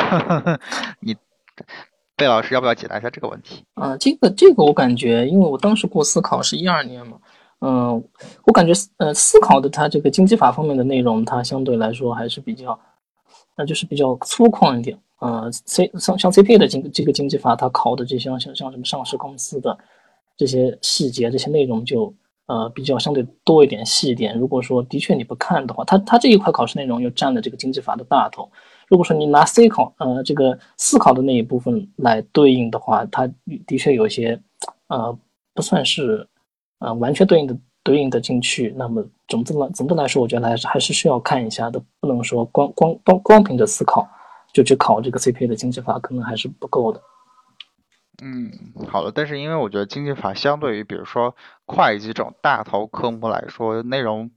[1.01, 1.15] 你
[2.15, 3.65] 贝老师要不要解答一下这个问题？
[3.73, 7.17] 啊，这个这个我感觉，因为我当时过思考是一二年嘛，
[7.59, 8.03] 嗯，
[8.45, 12.79] 我感觉呃思考的它这个经济法方面的内容，它相对来说还是比较。
[13.57, 19.77] 那就是比较粗犷一点，呃，C 像像 CPA 的经这个经济法，它考的这些像像什么上市公司的
[20.35, 22.13] 这些细节、这些内容就
[22.47, 24.37] 呃比较相对多一点、细一点。
[24.37, 28.49] 如果说的确你不看的话，它它这一块考试内容又占了这个经济法的大头。
[28.87, 33.25] 如果说你拿 C 考呃这个思考的那一部分来对应的话，它
[33.65, 34.39] 的确有些
[34.87, 35.17] 呃
[35.53, 36.27] 不算是
[36.79, 38.73] 呃完全对应的对应的进去。
[38.75, 44.05] 那么总的来总的来说，我觉得还是还是需要看一下的，不能说光光光光凭着思考
[44.51, 46.99] 就去考这个 CPA 的经济法，可能还是不够的。
[48.23, 48.49] 嗯，
[48.87, 54.31] 好的，但是因为我觉得经济法相对于比如说会计这种大头科目来说，内容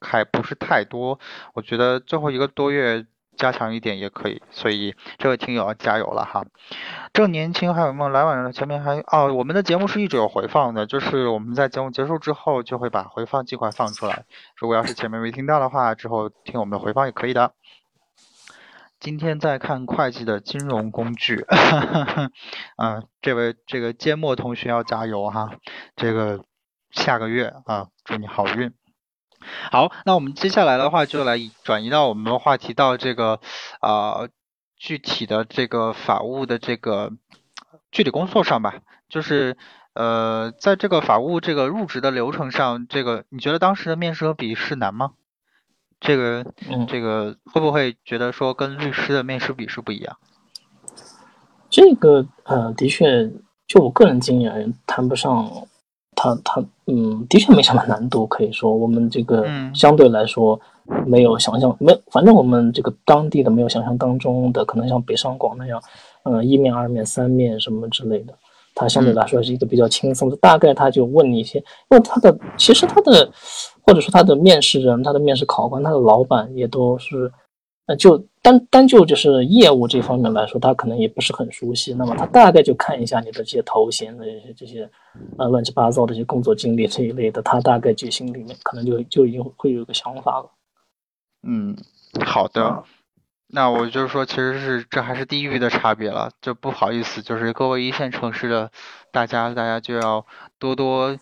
[0.00, 1.18] 还不是太多，
[1.54, 3.06] 我觉得最后一个多月
[3.36, 6.44] 加强一点也可以，所以这位听友要加油了哈。
[7.12, 8.52] 正年轻还有没有来晚了？
[8.52, 14.24] 前面还哦，我们的节目是一直有回放的，就是我们在节目结束之后就会把回放尽快放出来，
[14.56, 17.52] 如果要是前面没听到的话，之后听我们的回放也可以的。
[19.00, 21.44] 今天在看会计的金融工具，
[22.76, 25.50] 啊，这位这个缄默同学要加油哈，
[25.94, 26.42] 这个
[26.90, 28.72] 下个月啊，祝你好运。
[29.70, 33.40] 好，那我们接下来的话就来转移到我们的话题到这个
[33.80, 34.28] 啊
[34.76, 37.12] 具体的这个法务的这个
[37.90, 39.56] 具体工作上吧，就是
[39.94, 45.12] 呃在这个法务这个入职的流程上，这个你觉得当时的面试和笔试难吗？
[46.00, 46.44] 这个，
[46.86, 50.18] 这个会不会觉得说跟律师的面试笔试不一样？
[51.70, 53.30] 这个呃，的确，
[53.66, 55.66] 就我个人经验，谈不上，
[56.24, 58.26] 他他嗯，的确没什么难度。
[58.26, 59.44] 可以说，我们这个
[59.74, 60.58] 相对来说
[61.06, 65.78] 没有想象没，反正我们这个当地的没有想象当中的可能像北上广那样，
[66.24, 68.32] 嗯，一面、二面、三面什么之类的。
[68.74, 71.58] 它相对来说是一个比较轻松的，大概他就问你一些，
[71.90, 73.30] 因为他的其实他的
[73.86, 77.30] 或者说他的面试人、他的面试考官、他的老板也都是，
[77.86, 81.92] 呃，就单单就就是业务这方面来说，他可能也不是很熟悉。
[81.92, 84.90] 那么他大概就看一下你的这些头衔的这些这些，
[85.36, 90.50] 呃，乱七八糟的这些工作经历这一类的，他大概就心里面可能就就已经会有一个想法了。
[91.42, 91.76] 嗯，
[92.24, 92.84] 好的。
[93.48, 98.70] 那我就是说，其实是这还是地域的差别了，就不好意思，就是各位一线城市的
[99.12, 100.24] 大家，大家就要
[100.58, 101.16] 多多。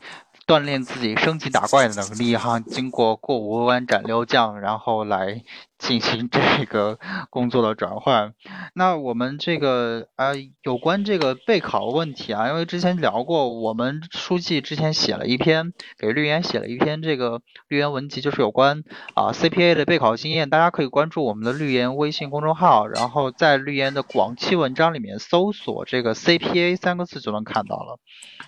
[0.46, 5.42] 锻炼自己升级打怪的能力哈，经过过五关斩六将，然后来
[5.78, 6.98] 进行这个
[7.30, 8.34] 工作的转换。
[8.74, 18.82] 那我们这个呃，有关这个备考问题啊，因为之前聊过，我们书记之前写了一篇给绿研写了一篇这个绿研文集，就是有关
[19.14, 20.50] 啊 CPA 的备考经验。
[20.50, 27.98] 大家可以关注我们的绿研微信公众号，然后在绿研的广期文章里面搜索这个 CPA 三个字就能看到了，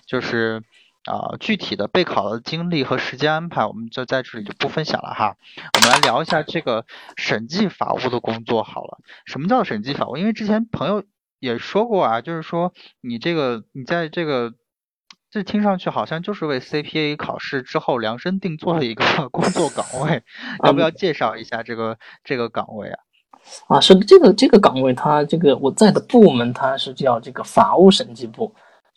[0.05, 0.61] 就是。
[1.05, 5.35] 啊，具体的备考的经历和时间安排，我们就在这里就不分享了哈。
[5.75, 6.83] 我们来聊一下这个
[7.15, 8.97] 审计法务的工作好了。
[9.25, 10.17] 什么叫审计法务？
[10.17, 11.03] 因为之前朋友
[11.39, 14.53] 也说过啊，就是说你这个你在这个
[15.29, 20.23] 这听上去好像就是为 CPA 考试之后量身定做的一个 工作岗位，
[20.63, 22.99] 要不要介绍一下这个这个岗位啊？
[23.67, 28.51] 啊，是的，这个这个岗位，它这个我在的部门它是叫这个法务审计部，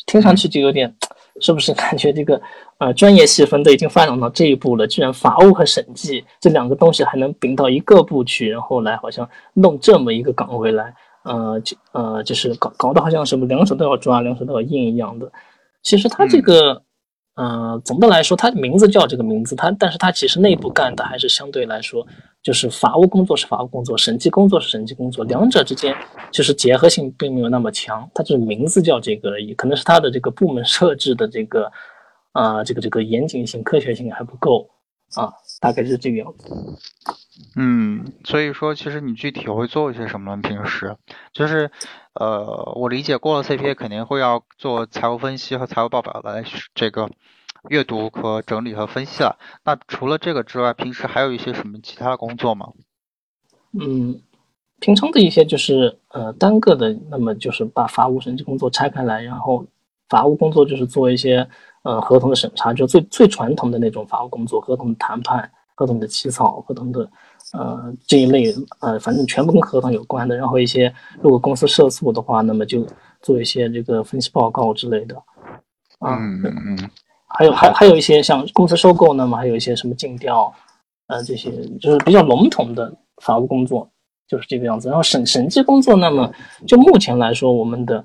[0.06, 0.96] 听上去就有点。
[1.40, 2.40] 是不是感觉这个
[2.78, 4.86] 呃专业细分都已经发展到这一步了？
[4.86, 15.30] 居然法务和审计这两个东西还能并到一个部去，然后来好像弄这么一个岗位来，呃就呃就是搞搞得好像什么两手都要抓，两手都要硬一样的。
[15.82, 16.82] 其实他这个。
[17.40, 22.04] 嗯，总的来说，它名字叫这个名字，它，但是它其实内部干的还是相对来说，
[22.42, 25.94] 就是法务工作是法务工作，审计工作是审计工作，两者之间
[26.32, 31.70] 就是结合性并没有那么强，它就是名字叫这个而已，可能是它的这个部门设置的这个，
[32.32, 34.68] 啊，这个这个严谨性、科学性还不够
[35.14, 36.52] 啊，大概是这个样子。
[37.54, 40.36] 嗯，所以说，其实你具体会做一些什么？
[40.42, 40.96] 平时
[41.32, 41.70] 就是，
[42.18, 46.42] 呃，我理解过了 CPA 肯定会要做财务分析和财务报表的
[46.74, 47.08] 这个
[47.68, 49.38] 阅读和整理和分析了。
[49.64, 52.72] 那除了这个之外，平时还有一些什么其他的工作吗？
[53.78, 54.20] 嗯，
[54.80, 59.64] 平常的一些就是呃单个的，那么就是把法务审计工作拆开来，然后
[60.08, 61.48] 法务工作就是做一些
[61.84, 67.08] 呃合同的审查，就最最传统的那种法务工作，合同的谈判、合同的起草、合同的。
[67.52, 70.92] 呃，这一类呃，反正全部跟合同有关的，然后一些
[71.22, 72.86] 如果公司涉诉的话，那么就
[73.22, 75.14] 做一些这个分析报告之类的。
[76.00, 76.90] 嗯嗯嗯。
[77.28, 80.52] 还有还还有一些像公司收购，那么还有一些什么尽调，
[81.06, 82.92] 呃，这些就是比较笼统的
[83.22, 83.88] 法务工作，
[84.26, 84.88] 就是这个样子。
[84.88, 86.30] 然后审审计工作，那么
[86.66, 88.04] 就目前来说，我们的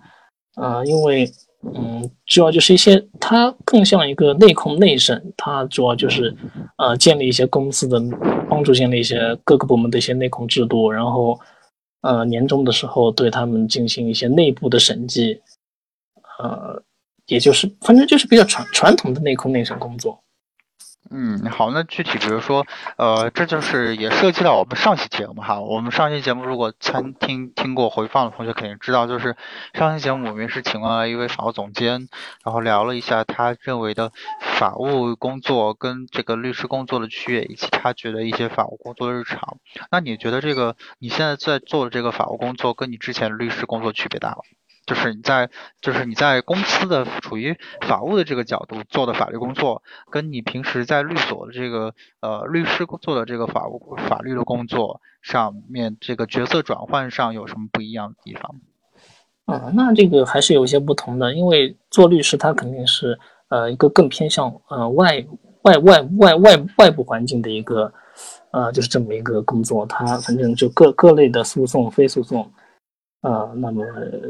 [0.55, 1.31] 呃，因为。
[1.75, 6.35] 嗯，主要就是一些，它更像一个内控内审，它主要就是，
[6.77, 8.01] 呃，建立一些公司的，
[8.49, 11.39] 帮助建立一些各个部门的一些内控制度，然后，
[12.01, 15.41] 呃，年终的时候对他们进行一些内部的审计，
[16.39, 16.83] 呃，
[17.27, 20.22] 也就是反正就是比较传传统的内控内审工作。
[21.11, 22.65] 嗯，好，那具体比如说，
[22.97, 25.59] 呃，这就是也涉及到我们上期节目哈。
[25.59, 29.35] 我们上期节目如果参听听过回放的同学肯定知道，就是
[29.73, 32.07] 上期节目我们是请了一位法务总监，
[32.43, 39.57] 然后聊了一下他认为的法务工作跟这个律师工作的区别，以及他觉得一些法务工作日常。
[39.91, 44.37] 那你觉得这个你现在在做的这个法务工作跟你之前律师工作区别大吗？
[44.85, 45.49] 就是你在，
[45.81, 47.57] 就是你在公司的处于
[47.87, 58.55] 法务的这个角度做的法律工作，跟你平时在律所的这个呃律师做的这个法务法律的工作上面，这个角色转换上有什么不一样的地方？
[59.45, 63.17] 嗯，那这个还是有一些不同的，因为做律师他肯定是
[63.49, 65.25] 呃一个更偏向呃外
[65.61, 67.93] 外外外外外部环境的一个
[68.51, 72.51] 呃就是这么一个工作，他反正就各各类的诉讼、非诉讼。
[73.23, 73.85] 呃，那么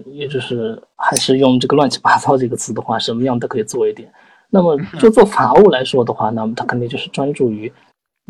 [0.06, 4.12] 也就是还是用这个乱七八糟这个词的话，什么样都可以做一点。
[4.52, 7.74] 那么就做法务来说的话，那么他肯定就是专注于，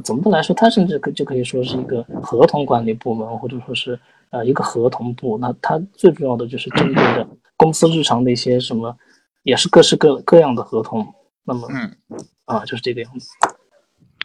[0.06, 4.00] 总的来说，他甚至可就可以说是一个合同管理部门，或者说是
[4.30, 5.38] 呃一个合同部。
[5.38, 8.96] 那他最重要的就是针对的公司日常的一些什么，
[9.44, 11.06] 也是各式各各样的合同。
[11.44, 11.94] 那么，嗯，
[12.46, 13.28] 啊，就是这个样子。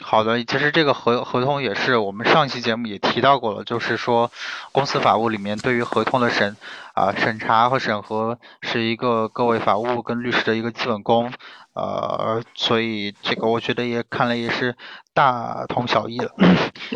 [0.00, 4.30] 好的，其实这个合合同也是我们上期节目也提到过了，就是说
[4.72, 6.56] 公司法务里面对于合同的审
[6.94, 11.32] 啊审查和审核是一个各位法务跟律师的一个基本功，
[11.74, 14.76] 呃，所以这个我觉得也看来也是
[15.12, 16.30] 大同小异了。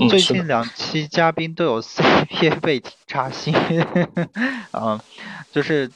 [0.08, 3.54] 最近两期嘉宾都有 CPA 背景扎心，
[4.70, 5.00] 啊，
[5.50, 5.90] 就是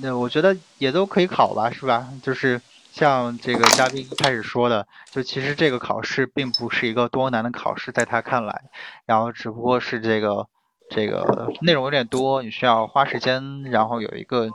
[0.00, 2.08] 那我觉得也都可以考吧，是吧？
[2.22, 2.60] 就是。
[2.92, 8.62] 像这个嘉宾一开始说的，就其实这个考试并不是一个多难的考试，在他看来，
[9.06, 10.46] 然后只不过是这个
[10.90, 14.50] 这个内容有点多，你需要花时间，然后有一个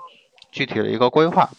[0.52, 1.50] 具体的一个规划。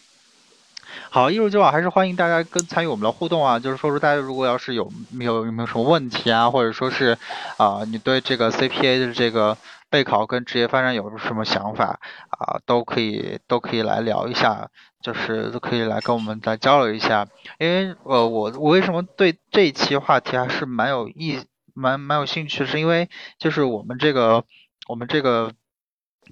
[1.10, 7.16] 好，一如既往，还是欢迎大家跟参与我们的互动啊，就是说说大家如果要是有没有有没有什么问题啊，或者说是
[7.56, 9.56] 啊，你对这个 CPA 的这个
[9.94, 14.70] 备考跟职业发展有什么想法啊，都可以都可以来聊一下。
[15.04, 17.28] 就是都可以来跟我们来交流一下，
[17.58, 24.44] 因为呃我我为什么对这一期话题还是蛮有意蛮蛮有兴趣，是因为就是我们这个
[24.88, 25.52] 我们这个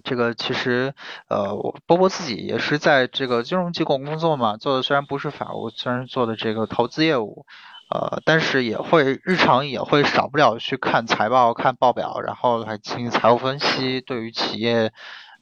[0.05, 0.95] 这个其实
[1.29, 1.55] 呃
[1.85, 7.45] 波波自己也是在这个金融机构工作嘛，做的虽然不是法务，虽然做的这个投资业务，
[7.93, 14.93] 呃但是也会日常也会少不了去看财报、看报表，然后来进行财务分析，对于企业。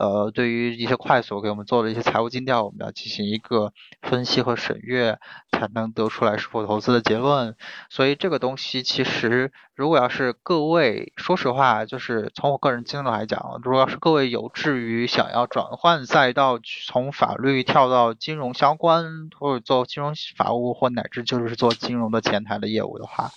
[0.01, 5.18] 呃，对于一些快速给我们做的一些财务尽调，我们要进行一个分析和审阅，
[5.53, 7.55] 才能得出来是否投资的结论。
[7.90, 23.32] 所以这个东西其实，如果要是各位，说实话，就是从我个人经历来讲，如果要是各位有志于想要转换赛道，从法律跳到金融相关，或者做金融法务，或乃至就是做金融的前台的业务的话，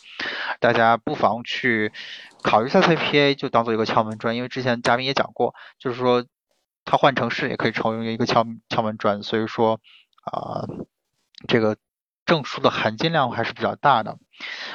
[0.61, 1.91] 大家不妨去
[2.41, 4.38] 考虑一下 CPA，就当做一个敲门砖。
[4.38, 6.24] 因为之前嘉宾也讲过，就是说。
[6.86, 9.79] 它换成是也可以成为一个敲敲门砖，所以说
[10.23, 10.65] 啊，
[11.47, 11.77] 这个
[12.25, 14.17] 证书的含金量还是比较大的。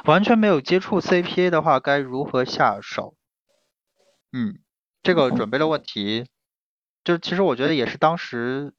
[0.05, 3.15] 完全没有接触 CPA 的话，该如何下手？
[4.33, 4.59] 嗯，
[5.03, 6.27] 这个准备的问题，
[7.05, 8.75] 就其实我觉得也是当时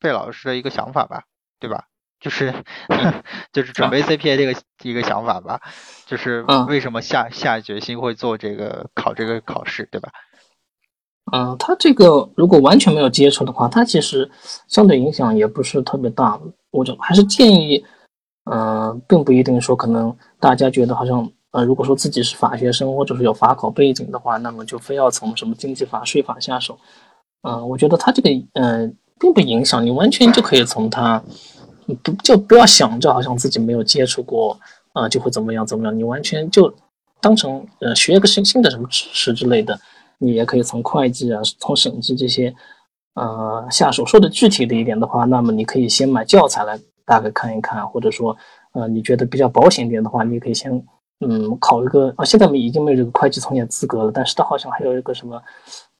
[0.00, 1.24] 费老师的一个想法吧，
[1.58, 1.86] 对吧？
[2.18, 2.64] 就是
[3.52, 5.60] 就是准备 CPA 这个一个想法吧，
[6.06, 10.10] 就是为什么下下决心会做这个考这个考试，对吧？
[11.32, 14.30] 嗯，他这个如果完全没有接触的话，他其实
[14.68, 16.38] 相对影响也不是特别大。
[16.70, 17.84] 我就还是建议，
[18.50, 26.78] 嗯，并不一定说可能大家觉得好像，呃，如果说自己是法学生或者是有法考背景的话，那么就非要从什么经济法、税法下手。
[27.42, 31.20] 嗯，我觉得他这个，嗯，并不影响你，完全就可以从他，
[32.02, 34.56] 不就不要想着好像自己没有接触过，
[34.92, 36.72] 啊，就会怎么样怎么样，你完全就
[37.20, 39.76] 当成呃学一个新新的什么知识之类的。
[40.18, 42.54] 你也可以从会计啊，从审计这些，
[43.14, 44.04] 呃，下手。
[44.06, 48.36] 说的具体的一点的话，那么你可以先买教材来大概看一看，或者说，
[48.72, 50.72] 呃，你觉得比较保险点的话，你可以先，
[51.20, 52.24] 嗯，考一个啊。
[52.24, 55.42] 现在已经没有这个会计从业资格了，但是它好像还有一个什么，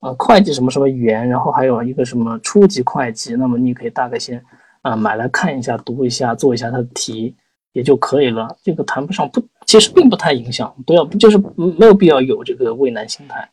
[0.01, 3.35] 呃，会计什么什么员，然后还有一个什么初级会计。
[3.35, 4.43] 那么你可以大概先，
[4.83, 7.35] 啊，买来看一下，读一下，做一下它的题
[7.73, 8.49] 也就可以了。
[8.63, 13.49] 这个谈不上不，其实并不太影响，不要就是没有必要有这个畏难心态。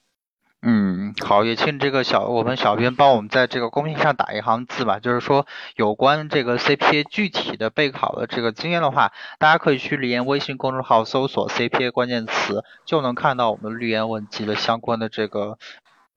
[0.65, 5.45] 嗯，好，也请这个小我们小编帮我们在这个公屏上打一行字吧，就是说
[5.75, 15.57] 有关这个 CPA 具体的备考的这个经验的话，大家可以去绿言微信公众号搜索 CPA 关键词，就能看到我们绿言文集的相关的这个，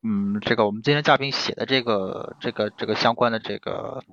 [0.04, 4.04] 嗯，这个我们今天嘉宾写的这个这个这个相关的这个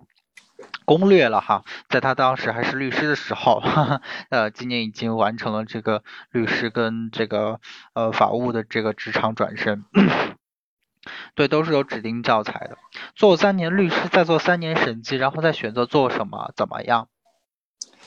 [0.86, 3.62] 攻略了哈，在他当时还是律师的时候，
[4.30, 7.60] 呃，今年已经完成了这个律师跟这个
[7.94, 9.86] 呃法务的这个职场转身。
[11.36, 12.78] 对，都是有指定教材的。
[13.14, 17.10] 做三年律师，再做三年审计，然后再选择做什么，怎么样？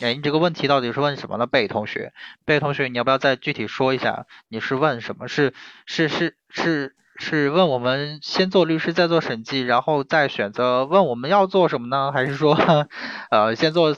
[0.01, 1.47] 哎，你这个问题到底是问什么呢？
[1.47, 2.15] 贝同学，
[2.45, 4.27] 贝同学，你要不要再具体说一下？
[4.49, 5.29] 你是问什么？
[5.29, 5.53] 是
[5.85, 12.13] 是是是是问我们先做律师，再做审计，然后再选择问我们要做什么呢？
[12.13, 12.55] 还是说，
[13.31, 13.97] 呃，先做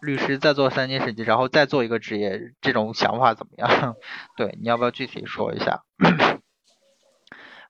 [0.00, 2.40] 律师，再做三年审计，然后再做一个职业？
[2.60, 3.96] 这种想法怎么样？
[4.36, 5.82] 对，你要不要具体说一下？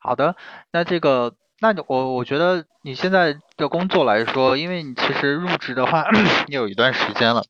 [0.00, 0.36] 好的，
[0.70, 6.04] 那这个，那我我觉得你现在的工作来说，因为你其实入职的话
[6.48, 7.42] 也有一段时间了，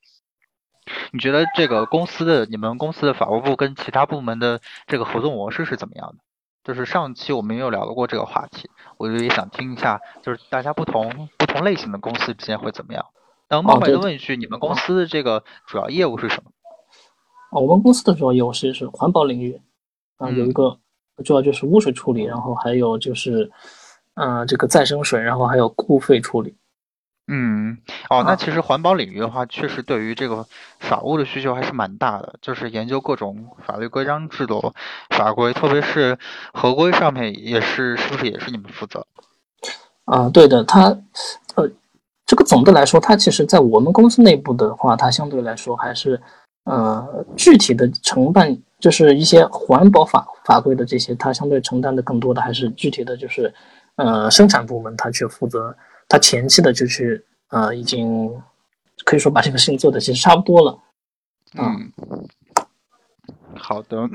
[1.13, 6.24] 你觉得这个公司的你们公司的法务部跟其他部门的这个合作模式是怎么样的？
[6.65, 13.05] 就是上期我们也有聊过这个话题，我就也想听一下，就是大家不同不同类型的公司之间会怎么样？
[13.51, 16.51] 能冒昧的问一句，你们公司的这个主要业务是什么？
[17.53, 19.61] 哦，我们公司的主要业务其实是环保领域，
[20.17, 20.81] 啊，有一个。
[21.25, 23.49] 主要就是污水处理，然后还有就是，
[24.15, 26.57] 嗯，这个再生水，然后还有固废处理。
[27.27, 27.79] 嗯，
[28.11, 30.47] 哦，那其实环保领域的话，确实对于这个
[30.79, 34.73] 法务的需求还是蛮大的，就是研究各种法律规章制度、
[35.11, 36.19] 法规，特别是
[36.53, 39.07] 合规上面也是，是不是也是你们负责？
[40.05, 40.89] 啊，对的，它，
[41.55, 41.69] 呃，
[42.27, 46.21] 这个总的来说，它其实在我们公司内部的话，它相对来说还是，
[46.65, 48.57] 呃，具体的承办。
[48.81, 53.51] 就是一些环保法法规的这些，它相对承担的更多的还是具体的，就是
[53.97, 55.75] 呃生产部门，它去负责，
[56.09, 58.31] 他前期的就去呃已经
[59.05, 60.79] 可以说把这个事情做的其实差不多了。
[61.57, 61.93] 嗯，
[63.57, 64.09] 好的，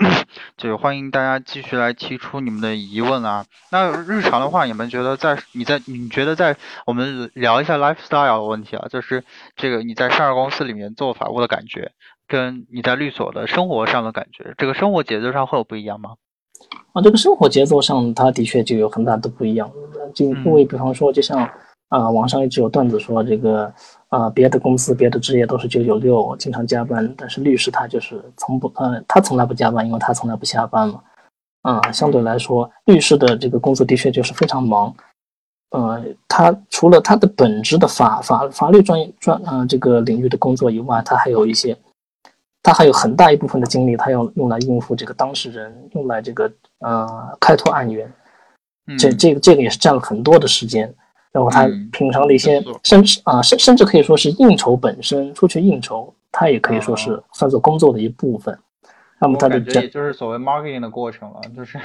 [0.58, 3.46] 就 欢迎大家继续来提出你们的疑问啊。
[3.72, 9.24] 那日常的话，你们觉得在你在你觉得在我们聊一下 lifestyle 的问题啊，就是
[9.56, 11.92] 这个你在上市公司里面做法务的感觉。
[12.28, 16.12] 跟你在律所的生活上的感觉，这个生活节奏上会有不一样吗？
[16.94, 19.68] 啊，这个生活节奏上，它的确就有很大的不一样。
[20.14, 21.50] 就因为比方说，就像
[21.90, 23.72] 啊，网上一直有段子说，这个
[24.08, 31.02] 啊，别的公司、别的职业都是九九六，经常加班，但是律师他就是从不呃，他从来不加班，因为他从来不下班嘛。
[31.62, 34.96] 啊，相对来说，律师的这个工作的确就是非常忙。
[35.72, 41.78] 呃，他除了他的本职的法法法律专业专呃这个领域的工作以外，他还有一些。
[42.62, 47.08] 他还有很大一部分的精力，他要用来应付这个当事人，用来这个呃
[47.40, 48.12] 开拓案源，
[48.98, 50.94] 这这个这个也是占了很多的时间。
[51.32, 58.58] 然后他平常的一些甚至啊甚甚至可以说是应酬本身，出去应酬，他也可以说是算作工作的一部分。
[59.22, 61.78] 那么他的这就是所谓 marketing 的过程了，就是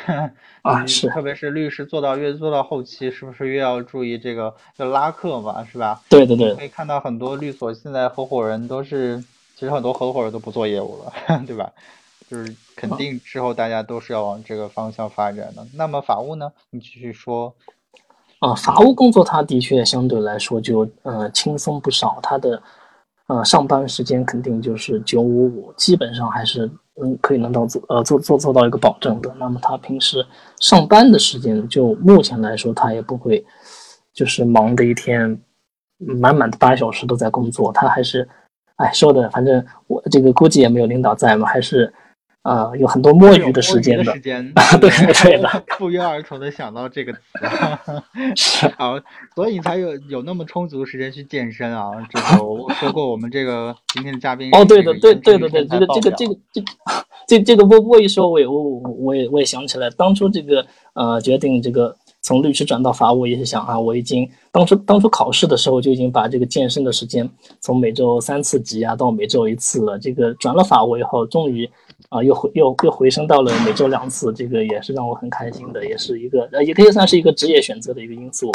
[0.62, 6.00] 啊 是，特别是律师做到越做到后期，是不是越要注意这个要拉客嘛，是吧？
[6.08, 9.22] 对对对，可以看到很多律所现在合伙人都是。
[9.56, 11.12] 其实很多合伙人都不做业务了，
[11.46, 11.70] 对吧？
[12.28, 15.64] 就是肯定之后大家都是要往这个方向发展的。
[15.74, 16.52] 那么法务呢？
[16.70, 17.54] 你继续说。
[18.44, 22.18] 啊，法务工作它的确相对来说就呃轻松不少。
[22.22, 22.62] 它的
[23.28, 26.70] 呃上班时间肯定就是九五五，基本上还是
[27.00, 29.34] 嗯可以能到做呃做做做到一个保证的。
[29.38, 30.24] 那么他平时
[30.60, 33.44] 上班的时间，就目前来说，他也不会
[34.12, 35.40] 就是忙的一天
[35.96, 38.28] 满满的八小时都在工作，他还是。
[38.76, 41.94] 哎，说的，反正我这个估计也没有领导在嘛，还是，
[42.44, 44.12] 呃，有很多摸鱼的时间的。
[44.12, 45.48] 时间，对对的。
[45.78, 47.20] 不约而同的想到这个词，
[48.36, 48.94] 是啊，
[49.34, 51.90] 所以你才有有那么充足的时间去健身啊。
[52.10, 56.62] 这个我说过，我们这个今天的嘉宾哦，对的，对对的对，这个这个这个这
[57.26, 61.96] 这这个波波一说，我也我我也我也想起来，当初这个呃决定这个。
[62.24, 67.28] 从律师转到法务也是想啊，我已经当初当初考试的时候就已经把这个健身的时间
[67.60, 69.98] 从每周三次挤压到每周一次了。
[69.98, 71.68] 这个转了法务以后，终于
[72.08, 78.50] 啊又回又又回升到了每周两次，这个也是让我很开心的，也是一个呃也可以算是一个职业选择的一个因素。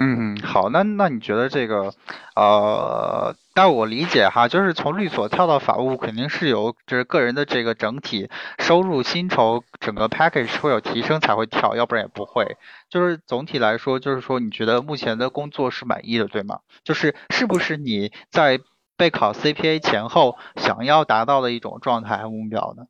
[0.00, 1.94] 嗯，好，那那你觉得这个，
[2.34, 8.28] 呃，但我理解哈，就是从律所跳到法务，肯定是有就是个人的这个整体
[8.58, 12.56] 收入、薪酬整个 package 会有提升才会跳，要不然也不会。
[12.90, 16.58] 就是总体来说，就是说你觉得目前的工作是满意的，对吗？
[16.82, 18.58] 就是是不是你在
[18.96, 22.82] 备考 CPA 前后想要达到的一种状态和目标呢？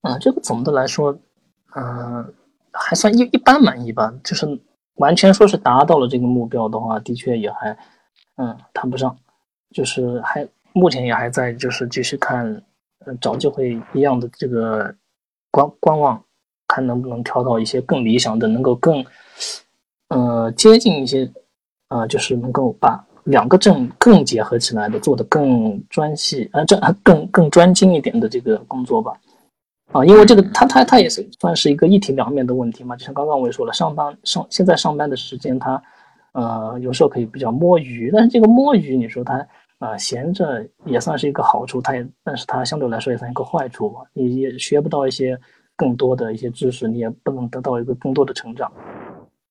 [0.00, 1.18] 啊，这个总的来说，
[1.76, 2.32] 嗯，
[2.72, 4.58] 还算一一般满意吧，就是。
[4.96, 7.76] 完全说是达到了这个目标的话，的确也还，
[8.36, 9.16] 嗯，谈不上，
[9.70, 12.46] 就是还目前也还在，就是继续看，
[13.06, 14.94] 嗯，找机会一样的这个
[15.50, 16.22] 观观望，
[16.68, 19.04] 看能不能挑到一些更理想的，能够更，
[20.08, 21.30] 呃，接近一些，
[21.88, 29.12] 啊，就是能够把两个证更结合起来的，做的更专细，呃，这更更专精一点的这个工作吧。
[29.92, 32.96] 啊，因为这个他他他也是算是一个一体两面的问题嘛。
[32.96, 35.82] 就像刚刚我也说了，上班上现在上班的时间，他
[36.32, 39.46] 呃有时候可以比较摸鱼，但是这个摸鱼，你说他
[39.78, 44.00] 啊闲着也算是一个好处，他也但是他相对来说也算一个坏处嘛。
[44.14, 45.38] 你也学不到一些
[45.76, 48.72] 更多的一些知识，你也不能得到一个更多的成长。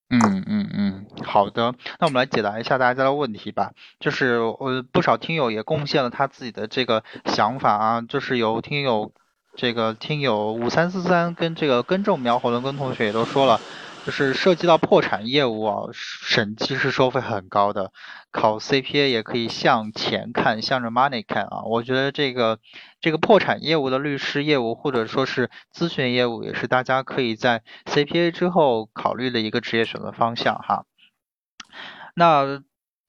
[0.10, 3.74] 嗯嗯嗯，好的，那我们来解答一下大家的问题吧。
[4.00, 9.12] 就是呃不少听友也贡献了他自己的这个想法啊，就是有听友。
[9.56, 13.60] 这个听友五三四三跟这个根正苗火龙跟同学也都说了，
[14.06, 17.92] 就是涉及到破产业务啊，审计是收费很高的，
[18.32, 21.64] 考 CPA 也可以向前看，向着 money 看啊。
[21.66, 22.60] 我觉得这个
[23.02, 30.86] 这个破产业务的律师业务或者说是咨询业务，也是大家可以在 CPA 之后考虑的一个职业选择方向哈。
[32.16, 32.64] 那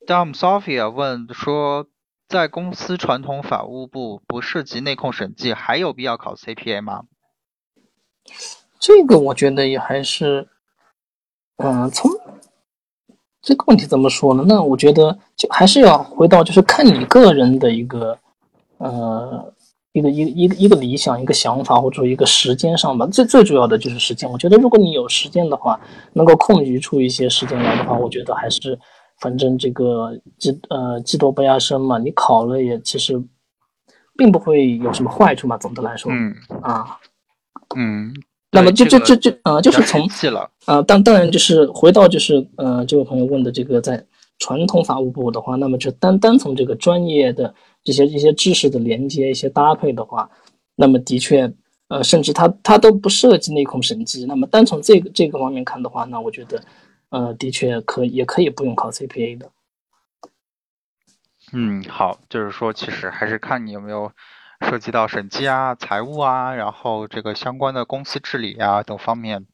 [0.06, 1.86] Dom Sophia 问说。
[2.32, 7.02] 在公司传统法务部不涉及内控审计，还有必要考 CPA 吗？
[8.80, 10.48] 这个我觉得也还是，
[11.58, 12.10] 嗯，从
[13.42, 14.44] 这个问题怎么说呢？
[14.48, 18.18] 那我觉得就还是要回到，就是看你个人的一个，
[18.78, 19.52] 呃，
[19.92, 23.06] 一个一个一个一个理想、一个想法，或者说一个时间上吧。
[23.08, 24.30] 最最主要的就是时间。
[24.30, 25.78] 我觉得如果你有时间的话，
[26.14, 28.78] 能够空余出一些时间来的话，我觉得还是。
[29.22, 33.22] 反正这个技呃技多不压身嘛，你考了也其实
[34.16, 35.56] 并不会有什么坏处嘛。
[35.56, 36.98] 总的来说，嗯啊，
[37.76, 38.12] 嗯，
[38.50, 40.00] 那么就就就就呃就是从
[40.32, 44.04] 了啊，当当然就是回到就是呃这位朋友问的这个在
[44.40, 47.54] 传统法务部的话，那么就单单从这个专业的
[47.84, 50.28] 这些一些知识的连接一些搭配的话，
[50.74, 51.48] 那么的确
[51.86, 54.26] 呃甚至它它都不涉及内控审计。
[54.26, 56.60] 那么单从这个这个方面看的话，那我觉得。
[57.12, 59.50] 呃，的确可也可以不用考 CPA 的。
[61.52, 64.12] 嗯，好，就是说，其实还是看你有没有
[64.62, 69.46] 涉及到审计啊、财务啊，然后这个相关的公司治理啊等方面。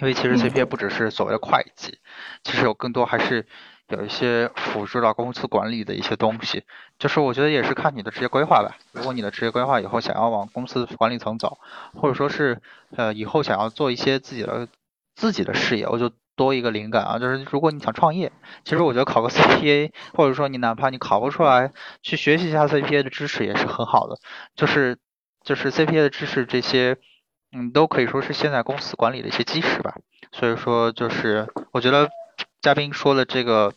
[0.00, 1.98] 因为其实 CPA 不只是所谓的会计，
[2.44, 3.44] 其实有更多还是
[3.88, 6.62] 有一些辅助到公司管理的一些东西。
[7.00, 8.78] 就是我觉得也是看你的职业规划吧。
[8.92, 11.58] 如果你的职业规划以后想要往公司管理层走，
[11.94, 12.62] 或者说是
[12.96, 14.68] 呃以后想要做一些自己的
[15.16, 16.12] 自己的事业，我就。
[16.34, 18.32] 多一个灵感啊，就是如果你想创业，
[18.64, 21.72] 其实我觉得考个 CPA，或者说你哪怕你考不出来，
[22.02, 24.16] 去学习一下 CPA 的知识也是很好的。
[24.56, 24.98] 就是
[25.44, 26.96] 就是 CPA 的知识这些，
[27.52, 29.94] 嗯，都可以说是现在公司管理的一些基石吧。
[30.32, 32.08] 所以说，就是我觉得
[32.60, 33.74] 嘉宾说的这个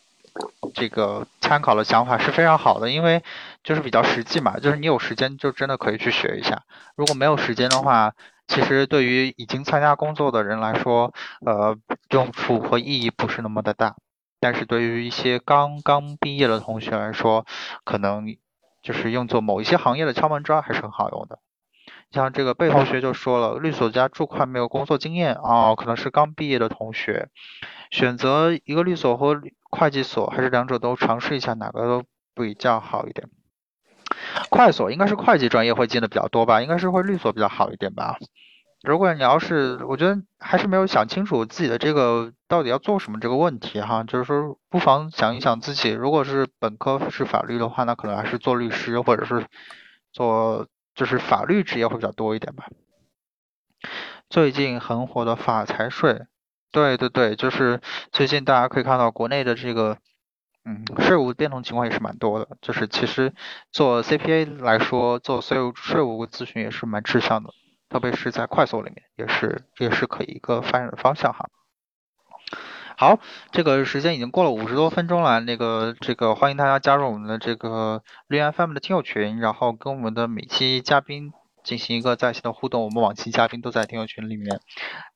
[0.74, 3.22] 这个参考的想法是非常好的，因为
[3.64, 6.64] 就是比较实际嘛，就是你有时间就真的可以去学一下，
[6.96, 8.14] 如果没有时间的话。
[8.48, 11.14] 其实对于已经参加工作的人来说，
[11.46, 11.78] 呃，
[12.12, 13.96] 用处和意义不是那么的大。
[14.40, 17.46] 但是对于一些刚刚毕业的同学来说，
[17.84, 18.26] 可能
[18.84, 21.40] 就是用作某一些行业的敲门砖还是很好用的。
[22.12, 27.30] 像这个贝同学就说了，律所加注会没有工作经验啊，可能是刚毕业的同学，
[27.90, 29.42] 选择一个律所和
[29.72, 32.04] 会计所，还是两者都尝试一下，哪个都
[32.36, 33.28] 比较好一点。
[34.50, 38.18] 会所应该是会计专业会进的比较多吧，应该是会律所比较好一点吧。
[38.84, 49.48] 如果你要是，我觉得还是没有想清楚自己的这个到底要做什么这个问题哈，就是说不妨想一想自己，如果是本科是法律的话，那可能还是做律师或者是
[50.14, 52.68] 做就是法律职业会比较多一点吧。
[54.30, 56.22] 最近很火的法财税，
[56.72, 57.82] 对对对，就是
[58.12, 59.98] 最近大家可以看到国内的这个。
[60.68, 63.36] 嗯，税务变动情况也是蛮多的，就是其实
[63.72, 67.52] 做 CPA 来说，做税务税务咨询也是蛮吃香的，
[67.88, 71.48] 特别是在快速里面，也是也是可以一个发展的方向哈。
[72.98, 73.20] 好，
[73.52, 81.32] 这个时间已经过了五十多分钟了，那个这个欢迎大家加入我们的这个绿 FM 的听友群，然后跟我们的每期嘉宾
[81.64, 84.60] 进行一个在线的互动，我们往期嘉宾都在听友群里面，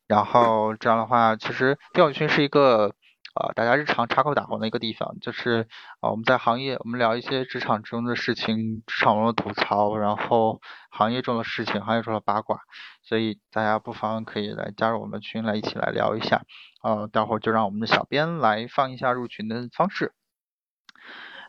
[0.06, 2.94] 然后这样的话，其实听友群是一个。
[3.40, 5.66] 啊，大家日常插口打诨的一个地方，就是
[6.00, 10.60] 啊，我们在行业，我们聊一些职场中的事情，职场中的吐槽，然后
[10.90, 12.60] 行业中的事情，行业中的八卦，
[13.02, 16.42] 所以大家不妨可以来加入我们群来一起来聊一下。
[16.82, 20.12] 呃，待会儿就让我们的小编来放一下入群的方式。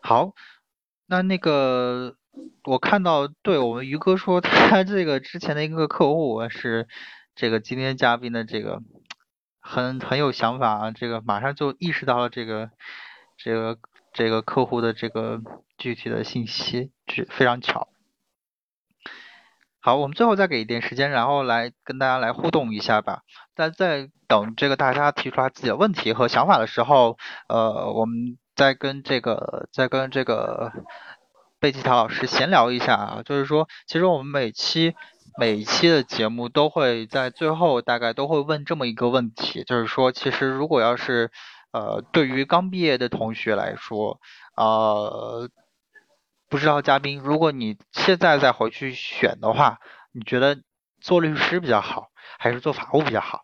[0.01, 0.31] 好，
[1.07, 2.15] 那那个
[2.63, 6.87] 我看到，对我们于哥说他这个之前的一个客户是
[7.35, 8.81] 这个今天嘉宾的这个。
[9.61, 12.71] 很很有想法啊，这个马上就意识到了这个
[13.37, 13.77] 这个
[14.11, 15.39] 这个客户的这个
[15.77, 17.87] 具体的信息，是非常巧。
[19.79, 23.23] 好，我们最后再给一点时间，然后来跟大家来互动一下吧。
[23.55, 30.71] 在在等这个大家提出来自己的问题和想法的时候，呃，我们再跟这个再跟这个
[31.61, 34.95] 贝吉塔老师闲聊一下啊，就是说，其实我们每期
[35.37, 41.29] 每期的节目都会在最后大概都会问这么一个问题，就是说，其实如果要是
[41.71, 44.19] 呃对于刚毕业的同学来说，
[44.57, 45.47] 呃，
[46.49, 49.77] 不知道嘉宾，如果你现在再回去选的话，
[50.11, 50.57] 你觉得
[50.99, 52.07] 做律师比较好，
[52.39, 53.41] 还是做法务比较好？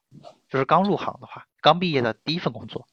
[0.50, 2.88] 就是刚入行的话，刚毕业的第一份工作。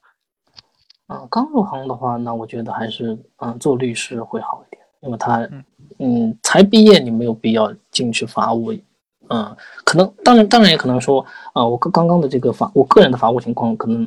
[1.06, 5.48] 啊，刚入行的话，那我觉得还是嗯做律师会好一点，因为他
[5.98, 8.72] 嗯才毕业，你没有必要进去法务，
[9.28, 14.06] 嗯，可能当然当然也可能说啊，我刚刚刚的这个法，我个人的法务情况可能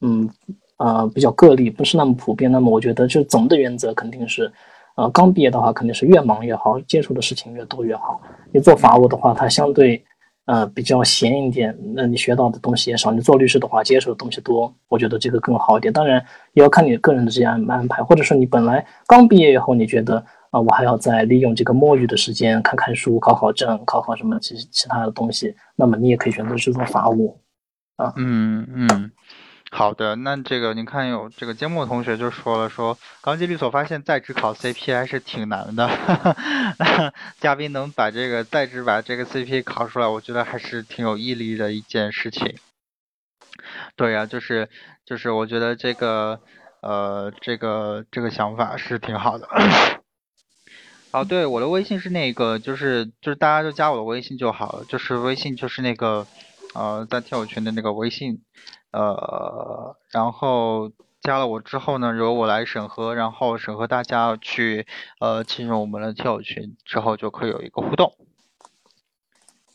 [0.00, 0.30] 嗯
[0.76, 2.52] 啊比较个例，不是那么普遍。
[2.52, 4.52] 那么我觉得就总的原则肯定是，
[4.96, 8.20] 呃，刚毕业的话肯定是越忙越好，接触的事情越多越好。
[8.52, 10.04] 你做法务的话，它相对。
[10.46, 13.10] 呃，比较闲一点，那你学到的东西也少。
[13.10, 15.90] 你做律师的话，接触的东西多，我觉得这个更好一点。
[15.90, 16.22] 当然，
[16.52, 27.40] 也要看你个人的这样安排，或者说你本来刚毕业以后，你觉得啊，我还要再利用这个摸鱼的时间，看看书，考考证，考考什么其其他的东西，那么你也可以选择去做法务，
[27.96, 29.10] 啊，嗯嗯。
[29.76, 35.90] 好的，那这个您看有这个节目同学就说了，说刚进律所发现在职考 CP 还是挺难的，
[37.40, 42.56] 嘉宾能把这个在职把这个 CP 考出来，我觉得还是挺有毅力的一件事情。
[43.96, 44.70] 对呀，就是
[45.04, 46.40] 就是我觉得这个
[46.80, 49.48] 呃这个这个想法是挺好的。
[51.10, 56.28] 哦，对，我的微信是那个就是就是大家就加我的微信就好了，就是微信就是那个
[56.76, 58.40] 呃在听友群的那个微信。
[58.94, 64.86] 呃，然后加了我之后呢，由我来审核，然后审核大家去
[65.18, 68.14] 呃进入我们的听友群之后，就可以有一个互动。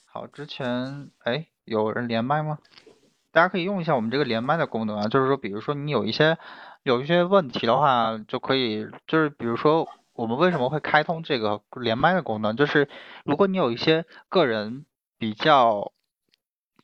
[0.05, 2.59] 好，之前哎有人连麦吗？
[3.33, 6.37] 大家可以用一下我们这个连麦的功能啊，就是说，比如说你有一些
[6.83, 12.87] 有一些问题的话，就可以就是比如说我们为什么会开通这个连麦的功能，就是
[13.25, 14.85] 如果你有一些个人
[15.17, 15.91] 比较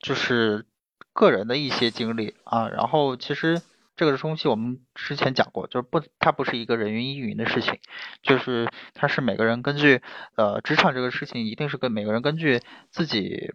[0.02, 0.66] 就是。
[1.14, 3.62] 个人的一些经历啊，然后其实
[3.96, 7.80] 这个东西我们之前讲过，就是不，它不是一个人云亦云的事情，
[8.22, 10.02] 就是它是每个人根据
[10.36, 13.54] 呃职场这个事情，一定是跟每个人根据自己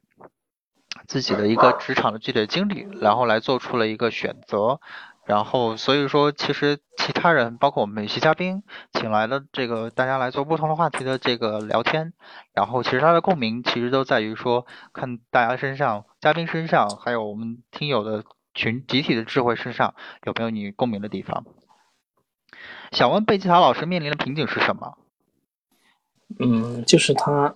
[1.07, 4.81] 自己的一个职场的具体的经历，然后来做出了一个选择。
[5.27, 12.15] 然后，所以说，其实其他人，包括我们每期嘉宾请来的这个大家来做不同的话题的这个聊天，
[12.53, 19.95] 然后其实它的共鸣其实都在于说，看大家身上、嘉宾身上，还有我们听友的群集体的智慧身上
[20.25, 21.45] 有没有你共鸣的地方。
[22.93, 24.99] 想问贝吉塔老师面临的瓶颈是什么？
[26.39, 27.53] 嗯，就是他，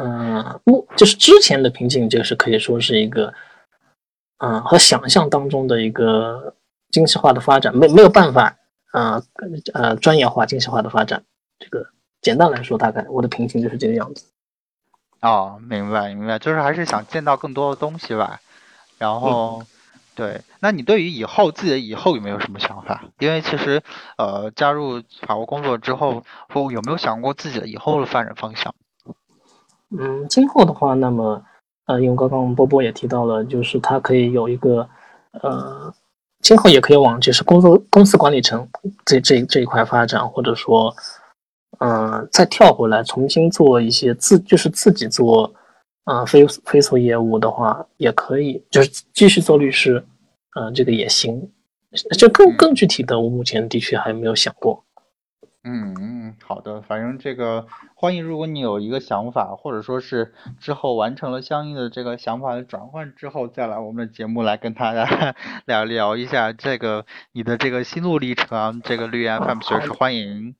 [0.00, 3.32] 嗯，目，就是之前的瓶颈，就是可以说是一个，
[4.38, 6.54] 嗯，和想象当中的一个。
[6.92, 8.56] 精细化的发展没没有办法，
[8.92, 9.22] 呃
[9.74, 11.22] 呃专业化、精细化的发展，
[11.58, 11.84] 这个
[12.22, 14.24] 简单来说，大概我的瓶颈就是这个样子。
[15.26, 18.40] 哦，明白明白，就是还是想见到更多的东西吧。
[18.98, 19.62] 然后，
[20.14, 23.04] 对，那你对于以后自己的以后有没有什么想法？
[23.18, 23.82] 因为其实，
[24.18, 26.22] 呃，加入法国工作之后，
[26.54, 28.72] 我有没有想过自己的以后的发展方向？
[29.98, 31.42] 嗯，今后的话，那么，
[31.86, 34.88] 呃，因为刚刚波波也提到了，就是他可以有一个，
[35.32, 35.92] 呃。
[36.42, 38.68] 今后也可以往就是工作公司管理层
[39.04, 40.94] 这这这一块发展，或者说，
[41.78, 45.52] 嗯，再跳回来重新做一些自就是自己做，
[46.04, 50.04] 啊非非所业务的话也可以，就是继续做律师，
[50.58, 51.50] 嗯，这个也行。
[52.18, 54.84] 就更更具体的，我目前的确还没有想过。
[55.64, 65.34] 嗯嗯，好的，反正这个欢迎，如果你有一个想法，或者说是之后完成了相应的这个想法的转换之后，再来我们的节目来跟大家
[65.66, 70.54] 聊聊一下这个你的这个心路历程，这个绿 FM 随时欢迎。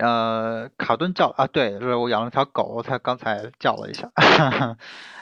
[0.00, 4.10] 呃，卡顿叫啊，对，就是我养了条狗，它刚才叫了一下。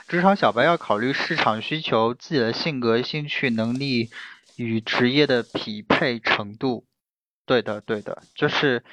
[0.08, 4.08] 职场小白要考虑市场需求、自己的性格、兴趣、能力
[4.56, 6.84] 与职业的匹配程度。
[7.44, 8.84] 对的，对的，就是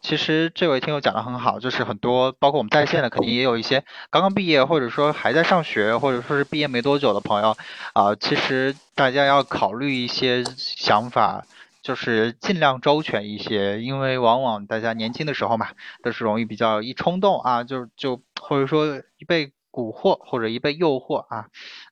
[0.00, 7.56] 其实这位听友讲的很好，就是很多包括我们在线的，肯定也有一些刚刚毕业或者说还在上学，或者说是毕业没多久的朋友
[7.92, 8.14] 啊。
[8.14, 11.44] 其实大家要考虑一些想法，
[11.84, 15.68] 就是尽量周全一些，因为往往大家年轻的时候嘛，
[16.02, 19.52] 都是容易比较一冲动啊，就就或者说一被。
[19.74, 21.48] 蛊惑或者一被诱惑啊，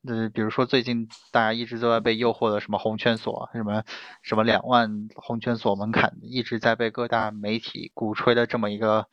[0.06, 3.82] 呃，比如说最近大家一直都在被诱惑的什么红圈锁，什么
[4.22, 9.08] 什么两万红圈锁门槛，一直在被各大媒体鼓吹的这么一个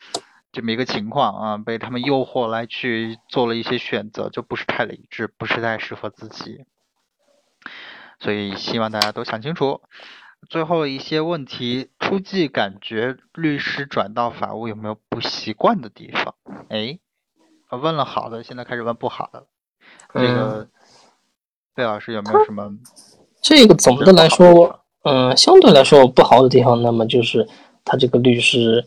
[0.51, 6.63] 这么一个情况啊，被他们诱惑来去做了一些选择，就不是太理智，不是太适合自己，
[8.19, 9.81] 所以希望大家都想清楚。
[10.47, 16.35] 最后一些问题，初级感觉律师转到法务有没有不习惯的地方？
[16.69, 16.99] 哎，
[17.69, 19.45] 问了好的，现在开始问不好的。
[20.13, 20.67] 这个
[21.75, 22.71] 贝老师有没有什么？
[23.41, 27.47] 这个总的来说，嗯，相对来说不好的地方，那么就是
[27.85, 28.85] 他这个律师，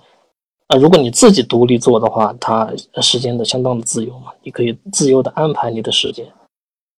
[0.66, 6.26] 啊，如果你自己独立做的话，他时间的相当的自由嘛，你可以自由的安排你的时间。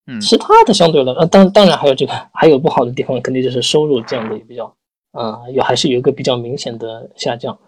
[0.06, 4.64] 嗯，其他的相对来，呃，当当然还有这个，还有不好的地方，肯定就是收入降的也比较，
[5.12, 7.58] 啊，有还是有一个比较明显的下降。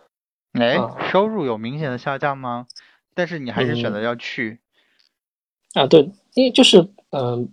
[0.53, 0.79] 哎，
[1.11, 2.67] 收入有明显的下降吗？
[3.15, 4.59] 但是你还是选择要去。
[5.75, 7.49] 啊，对，因为就是，嗯，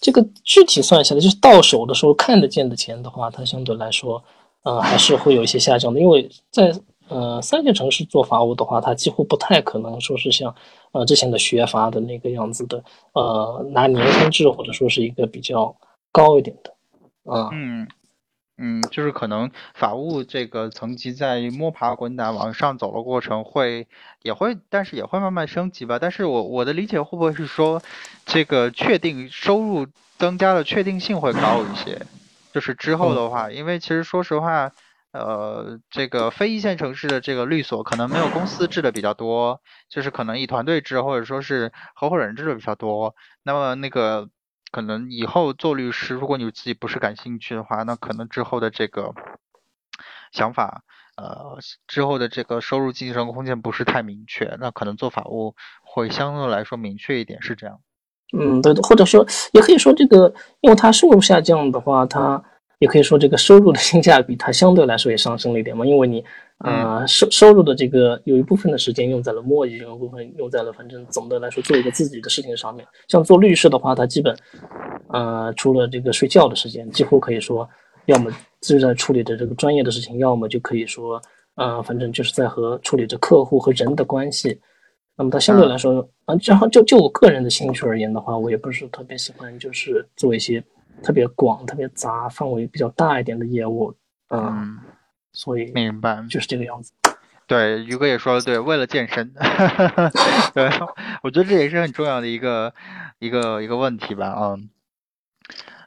[0.00, 4.22] 这个具体算下来，就是到手的时候看得见的钱的话，它相对来说，
[4.62, 6.72] 呃，还是会有一些下降的，因为在。
[7.10, 10.54] 呃，三线城市做法务的话，它几乎不太可能说是像
[10.92, 12.82] 呃之前的学法的那个样子的，
[13.12, 15.74] 呃，拿年薪制或者说是一个比较
[16.10, 16.74] 高一点的，
[17.32, 17.86] 啊，嗯
[18.56, 23.86] 嗯，就是可能法务这个层级在摸爬滚打往上走的过程会
[24.22, 25.98] 也会，但是也会慢慢升级吧。
[25.98, 27.80] 但是我我的理解会不会是说，
[28.26, 29.86] 这个确定收入
[30.18, 32.00] 增加的确定性会高一些？
[32.52, 34.72] 就是之后的话，因为其实说实话。
[35.10, 43.14] 呃，这个非一线城市的这个律所可能没有公司制的比较多，就是可能以团队制或者说是合伙人制的比较多。
[43.42, 44.28] 那么那个
[44.70, 49.14] 可能以后做律师，如果你自己不是感兴趣的话，那可能之后的这个
[50.30, 50.82] 想法，
[51.16, 51.56] 呃，
[51.86, 57.80] 之后的这个收入晋升空间不是太明确，那可能做法务会相对来说明确一点，是这样。
[58.38, 62.44] 嗯，对的，或者说也可以说这个，因为它收入下降的话，它。
[62.78, 66.24] 也可以说，这个收入的性价比它相对来说也上升了一点嘛，因为你，
[66.58, 72.86] 呃，收收入的这个有一部分的时间用在了墨迹，有一部分用在了反正总的来说做一个自己的事情上面。
[73.08, 74.36] 像做律师的话，他基本，
[75.08, 77.68] 呃，除了这个睡觉的时间，几乎可以说，
[78.06, 81.20] 要么就在处理着这个专业的事情，要么就可以说，
[81.56, 84.60] 呃，反正就是在和处理着客户和人的关系。
[85.16, 90.62] 那么他相对来说，啊，然后就就我个人的兴趣而言的话，我也不是特别喜欢，就是做一些。
[91.02, 93.94] 特别广、特别杂、范围比较大一点的业务，
[94.30, 94.78] 嗯，
[95.32, 96.92] 所以明白就是这个样子。
[97.46, 99.32] 对，于哥也说的对，为了健身，
[100.52, 100.70] 对，
[101.22, 102.74] 我觉得这也是很重要的一个
[103.18, 104.68] 一个一个问题吧，嗯。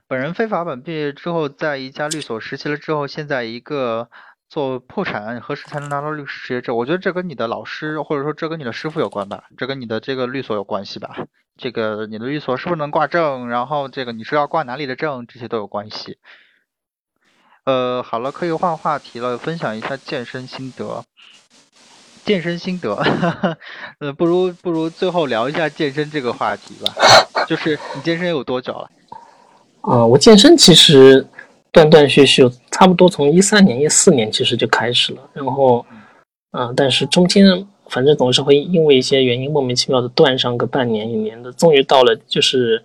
[0.08, 4.10] 本人非法本毕业之后，在一家律所实习了之后，现在一个
[4.52, 6.76] 做破产，何时才能拿到律师执业证？
[6.76, 11.26] 我觉得这跟你的老师，或者说这跟你的师傅有关吧，这跟你的这个律所有关系吧。
[11.58, 13.48] 这个你的律所是不是能挂证？
[13.48, 15.26] 然后这个你是要挂哪里的证？
[15.26, 16.18] 这些都有关系。
[17.64, 21.06] 呃，好了，可以换话题了，分享一下健身心得。
[22.26, 22.94] 健身心得，
[24.00, 26.94] 呃，不如不如最后聊一下健身这个话题吧。
[27.48, 28.90] 就是你健身有多久了？
[29.82, 31.26] 啊，我健身其实
[31.72, 35.22] 断断续续，差不多从一三年、一四年其实就开始了。
[35.34, 35.86] 然后，
[36.52, 37.68] 嗯，但是中间。
[37.90, 42.82] 反正总是会因为一些原因莫名其妙的断上个半年一年的，终于到了就是，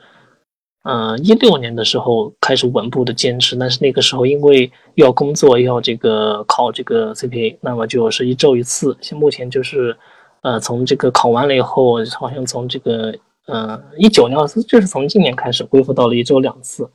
[0.83, 8.97] 呃，一六年的时候开始稳步的坚持，但是那个时候因为要工作要这个考这个 CPA，那么就是一周一次。
[9.01, 9.97] 现目前就是，
[10.43, 13.15] 呃，从这个考完了以后，好像从这个
[13.47, 16.91] 呃一九年就是从今年开始恢复到了一周两次。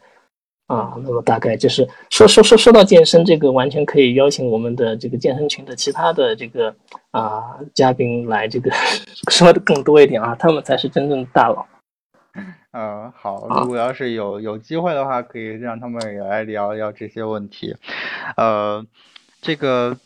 [0.72, 6.74] 啊，那么大概就是说说说说到健身这个，完全可以邀请我们的这个健身群的其他的这个
[7.12, 7.44] 啊
[7.74, 8.72] 嘉宾来这个
[9.30, 11.66] 说的更多一点啊，他们才是真正的大佬。
[12.72, 17.76] 嗯， 好，如果要是有有机会的话，可以让他们也来聊聊这些问题。
[18.38, 18.86] 呃，
[19.42, 19.98] 这个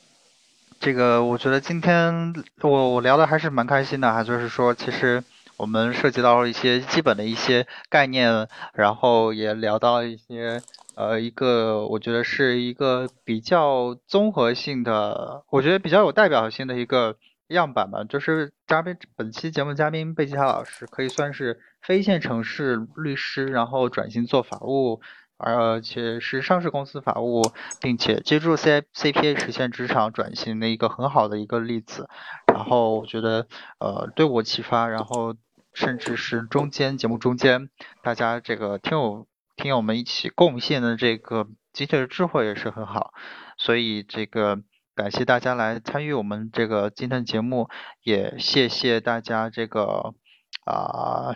[0.80, 5.24] 这个，我觉得今天我我聊的还是蛮开心的哈，就是说其实。
[5.58, 10.62] 我们涉及到了一些基本的一些概念，然后也聊到了一些
[10.96, 17.16] 呃一个我觉得是一个比较综合性的，我觉得比较有代表性的一个
[17.48, 18.04] 样板吧。
[18.04, 25.00] 就是嘉宾本期节目嘉宾贝吉塔老师可以算是非一线城市律师，然后转型做法务，
[25.38, 27.42] 而且是上市公司法务，
[27.80, 32.10] 并且借助 C CPA 实现职场转型的一个很好的一个例子。
[32.48, 33.48] 然后我觉得
[33.80, 35.34] 呃对我启发，然后。
[35.76, 37.70] 甚至是中间节目中间，
[38.02, 43.14] 大家这个听友听友们一起贡献的这个集体的智慧也是很好，
[43.58, 44.62] 所以这个
[44.96, 47.70] 感谢大家来参与我们这个今天的节目，
[48.04, 50.16] 也谢谢大家这个
[50.64, 51.36] 啊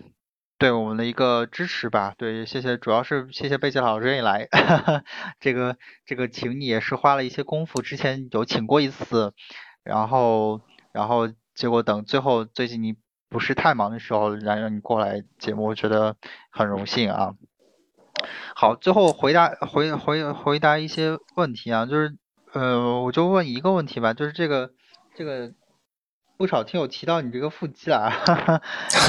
[0.57, 4.47] 对我们的一个支持吧，对，谢谢，主要是谢谢贝姐老师愿意来，
[5.41, 9.33] 这个这个请你也是花了一些功夫，之前有请过一次，
[9.83, 10.61] 然后
[10.93, 12.95] 然后结果等最后最近你。
[13.29, 16.15] 不是太忙的时候，然让你过来节目，我觉得
[16.49, 17.35] 很荣幸啊。
[18.53, 22.17] 好，最后回答回回回答一些问题啊，就是
[22.53, 24.71] 呃，我就问一个问题吧，就是这个
[25.15, 25.53] 这个
[26.37, 28.11] 不少听友提到你这个腹肌了，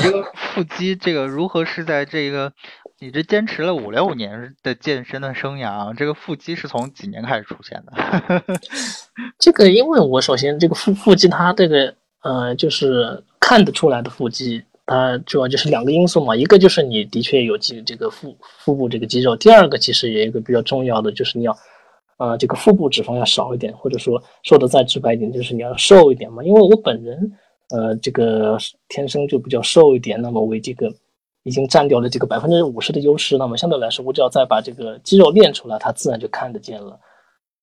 [0.05, 2.53] 你这个腹肌这个如何是在这个
[3.01, 8.45] 你这坚持了五六年的健身的生涯，这个腹肌是从几年开始出现的？
[9.41, 14.63] 这个因为我首先这个腹腹肌它这个呃就是看得出来的腹肌。
[14.87, 21.57] 它主要就是两个因素嘛，一个就是你的确有肌这个腹腹部这个肌肉，第二个其实也有一个比较重要的就是你要，
[22.19, 26.43] 呃，这个腹部脂肪要少一点，或者说说的再直白一点，就是你要瘦一点嘛。
[26.43, 27.33] 因为我本人，
[27.69, 30.93] 呃，这个天生就比较瘦一点，那么为这个
[31.45, 36.99] 已经占掉了这个百分之五十的优势，那么相对来说，我只要再把这个肌肉练出来，它自然就看得见了。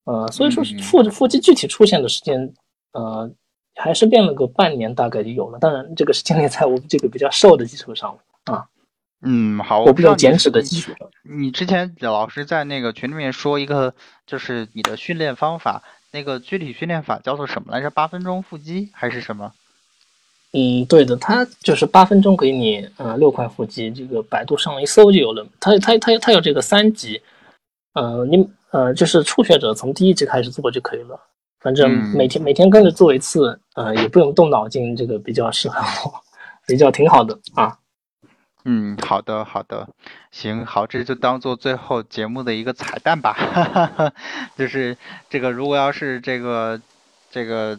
[0.05, 2.53] 呃，所以说腹腹肌具体出现的时间，
[2.93, 3.29] 呃。
[3.77, 5.59] 还是练了个半年，大概就有了。
[5.59, 8.65] 当然，这个是建立在我这个比较瘦的基础上啊。
[9.21, 11.09] 嗯，好，我比较减脂的基础上。
[11.23, 13.93] 你之前老师在那个群里面说一个，
[14.25, 17.89] 就是你的训练方法，那个具体训练法叫做什么来着？
[17.89, 19.53] 八分钟腹肌还是什么？
[20.53, 25.45] 嗯，对的，它就是八分钟给你呃六块腹肌，这个百度上一搜就有了。
[25.59, 27.21] 它它它它有这个三级，
[27.93, 31.19] 呃，你呃就是初学者从第一级开始做就可以了。
[31.67, 36.13] 反正每天每天跟着做一次，呃，也不用动脑筋，这个比较适合我，
[36.65, 37.77] 比较挺好的啊。
[38.63, 39.85] 嗯，好的好的，
[40.31, 44.13] 行好，这就当做最后节目的一个彩蛋吧。
[44.57, 44.95] 就是
[45.29, 46.79] 这个，如果要是这个
[47.29, 47.77] 这个，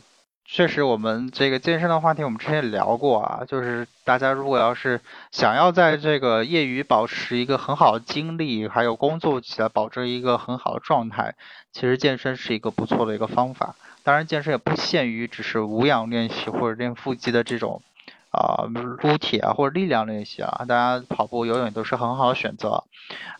[0.50, 3.44] 确实我们这个健身的话题，我们之前也聊过啊。
[3.46, 4.98] 就是大家如果要是
[5.30, 11.34] 想要在这个业余保持一个很好的精力，还有工作起来保持一个很好的状态。
[11.70, 17.82] 其实健身是一个不错的一个方法，当然健身也不限于只是无氧练习或者练腹肌的这种
[18.30, 22.82] 啊撸铁啊或者力量练习啊，大家跑步、游泳都是很好的选择。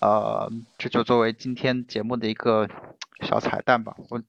[0.02, 2.68] 呃，这就作为今天节目的一个
[3.22, 3.96] 小彩蛋吧。
[4.10, 4.20] 我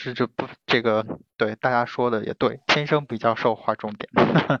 [0.00, 1.04] 这这不这个
[1.36, 4.08] 对大家说的也对，天生比较瘦划重点。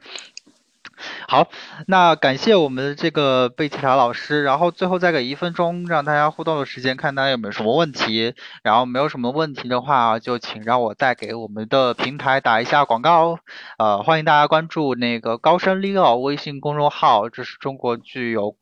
[1.28, 1.48] 好，
[1.86, 8.34] 那感谢我们的这个贝奇塔老师，然后最后再给一分钟让大家互动的时间，看大家有没有什么问题。
[8.64, 13.38] 然后没有什么问题的话，就请让我再给我们的平台打一下广告。
[13.78, 18.56] 呃，欢迎大家关注那个高深 Leo 微信公众号，这是中国具有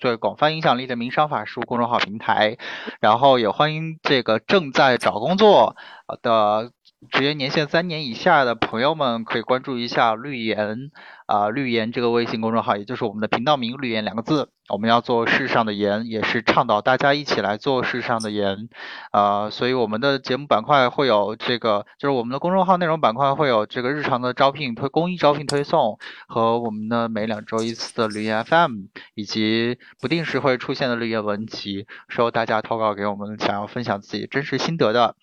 [0.00, 2.56] 最广泛影响力的民商法术公众号平台。
[3.00, 5.76] 然后也欢迎这个正在找工作
[6.22, 6.72] 的。
[7.10, 10.90] 职业年限三年以下的朋友们可以关注一下绿言
[11.24, 14.50] 啊，绿言这个微信公众号，也就是我们的频道名“绿言”两个字。
[14.70, 18.68] 我们要做世上的盐，也是倡导大家一起来做世上的盐
[19.10, 19.50] 啊。
[19.50, 25.98] 所以我们的节目板块会有这个，就是我们的公众号内容板块会有这个日常的招聘推公益招聘推送，
[26.28, 35.16] 和我们的每两周一次的绿岩 FM，以及不定时会出现的绿岩文集，收大家投稿给我们想要分享自己真实心得的。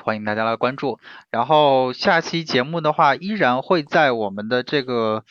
[0.00, 1.00] 欢迎大家来关注，
[1.30, 5.24] 然后下期节目的话，依然会在我们的这个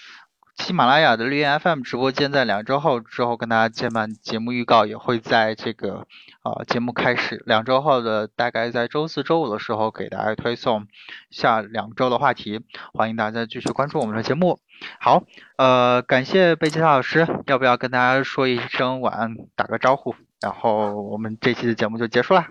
[0.57, 4.11] 喜马拉雅的绿叶 FM 直播间，在两周后之后跟大家见面。
[4.21, 6.07] 节目预告也会在这个
[6.43, 10.87] 呃节目开始两周后的大概在周四周五的时候给大家推送
[11.29, 12.59] 下两周的话题。
[12.91, 14.59] 欢迎大家继续关注我们的节目。
[14.99, 15.23] 好，
[15.57, 20.15] 呃，感谢贝吉塔老师，要不要跟大家说一声晚安，打个招呼？
[20.41, 22.45] 然后我们这期的节目就结束了。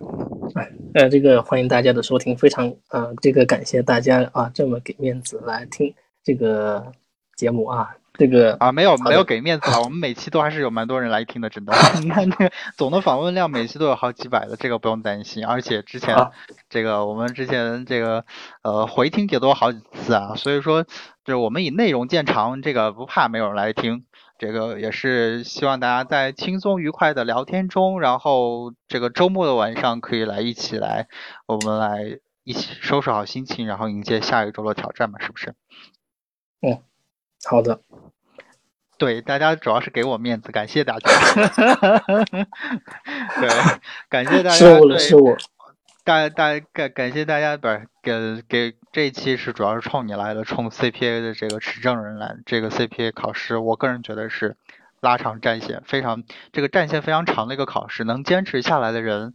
[0.55, 5.93] 哎呃，这个欢迎大家的收听，非常呃，这个感谢大家啊，这么给面子来听
[6.25, 6.93] 这个
[7.37, 11.73] 节目啊，这个啊没有没有给面子啊， 我们每期都还是有蛮多人来听的，真的。
[12.03, 15.45] 你看这个总的访问量，每期都有好几百的，这个不用担心。
[15.45, 16.17] 而且之前
[16.69, 18.25] 这个我们之前这个
[18.63, 20.89] 呃回听也多好几次啊，所以说就
[21.27, 24.05] 是我们以内容见长，这个不怕没有人来听。
[24.39, 31.09] 这个也是希望大家在轻松愉快的聊天中，然后这个周末的晚上可以来一起来，
[31.47, 35.55] 我们来一起收拾好心情，然后迎接下一周的挑战嘛，是不是？
[36.61, 36.83] 嗯，
[37.49, 37.81] 好的。
[38.99, 41.11] 对，大家主要是给我面子，感谢大家。
[43.41, 43.49] 对，
[44.09, 44.57] 感谢大家。
[44.57, 45.37] 是我，是我。
[46.03, 52.37] 大大感感谢大家，不是给给这一期是主要是冲你来的，冲 CPA 的这个持证人来。
[52.47, 54.57] 这个 CPA 考试，我个人觉得是
[55.01, 58.05] 拉长战线，非常这个战线非常长的一个考试。
[58.05, 59.35] 能坚持下来的人，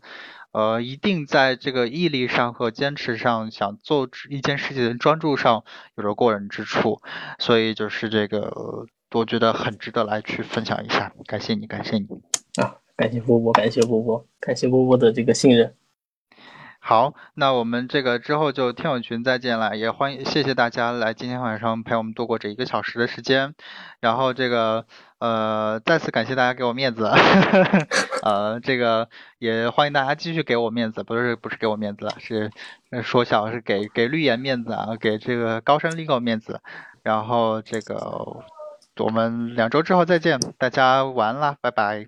[0.51, 5.63] 呃，一定在这个毅力上和坚持上，想做一件事情的专注上
[5.95, 7.01] 有着过人之处。
[7.39, 11.13] 所以就是这个，我觉得很值得来去分享一下。
[11.25, 12.07] 感谢你，感谢你
[12.61, 12.75] 啊！
[12.97, 15.73] 感谢波波，感谢波波，感谢波波的这个信任。
[16.83, 23.53] 好，那我们这个之后就听友群再见了，也欢迎谢谢大家来今天晚上陪我们度过这一个小时的时间，
[23.99, 24.85] 然后这个
[25.19, 27.07] 呃再次感谢大家给我面子，
[28.25, 32.49] 呃这个也欢迎大家继续给我面子，不是不是给我面子，是
[33.03, 36.61] 说笑是给给绿岩面子啊，给这个高山利够面子，
[37.03, 38.43] 然后这个
[38.97, 42.07] 我们两周之后再见，大家晚安啦，拜拜。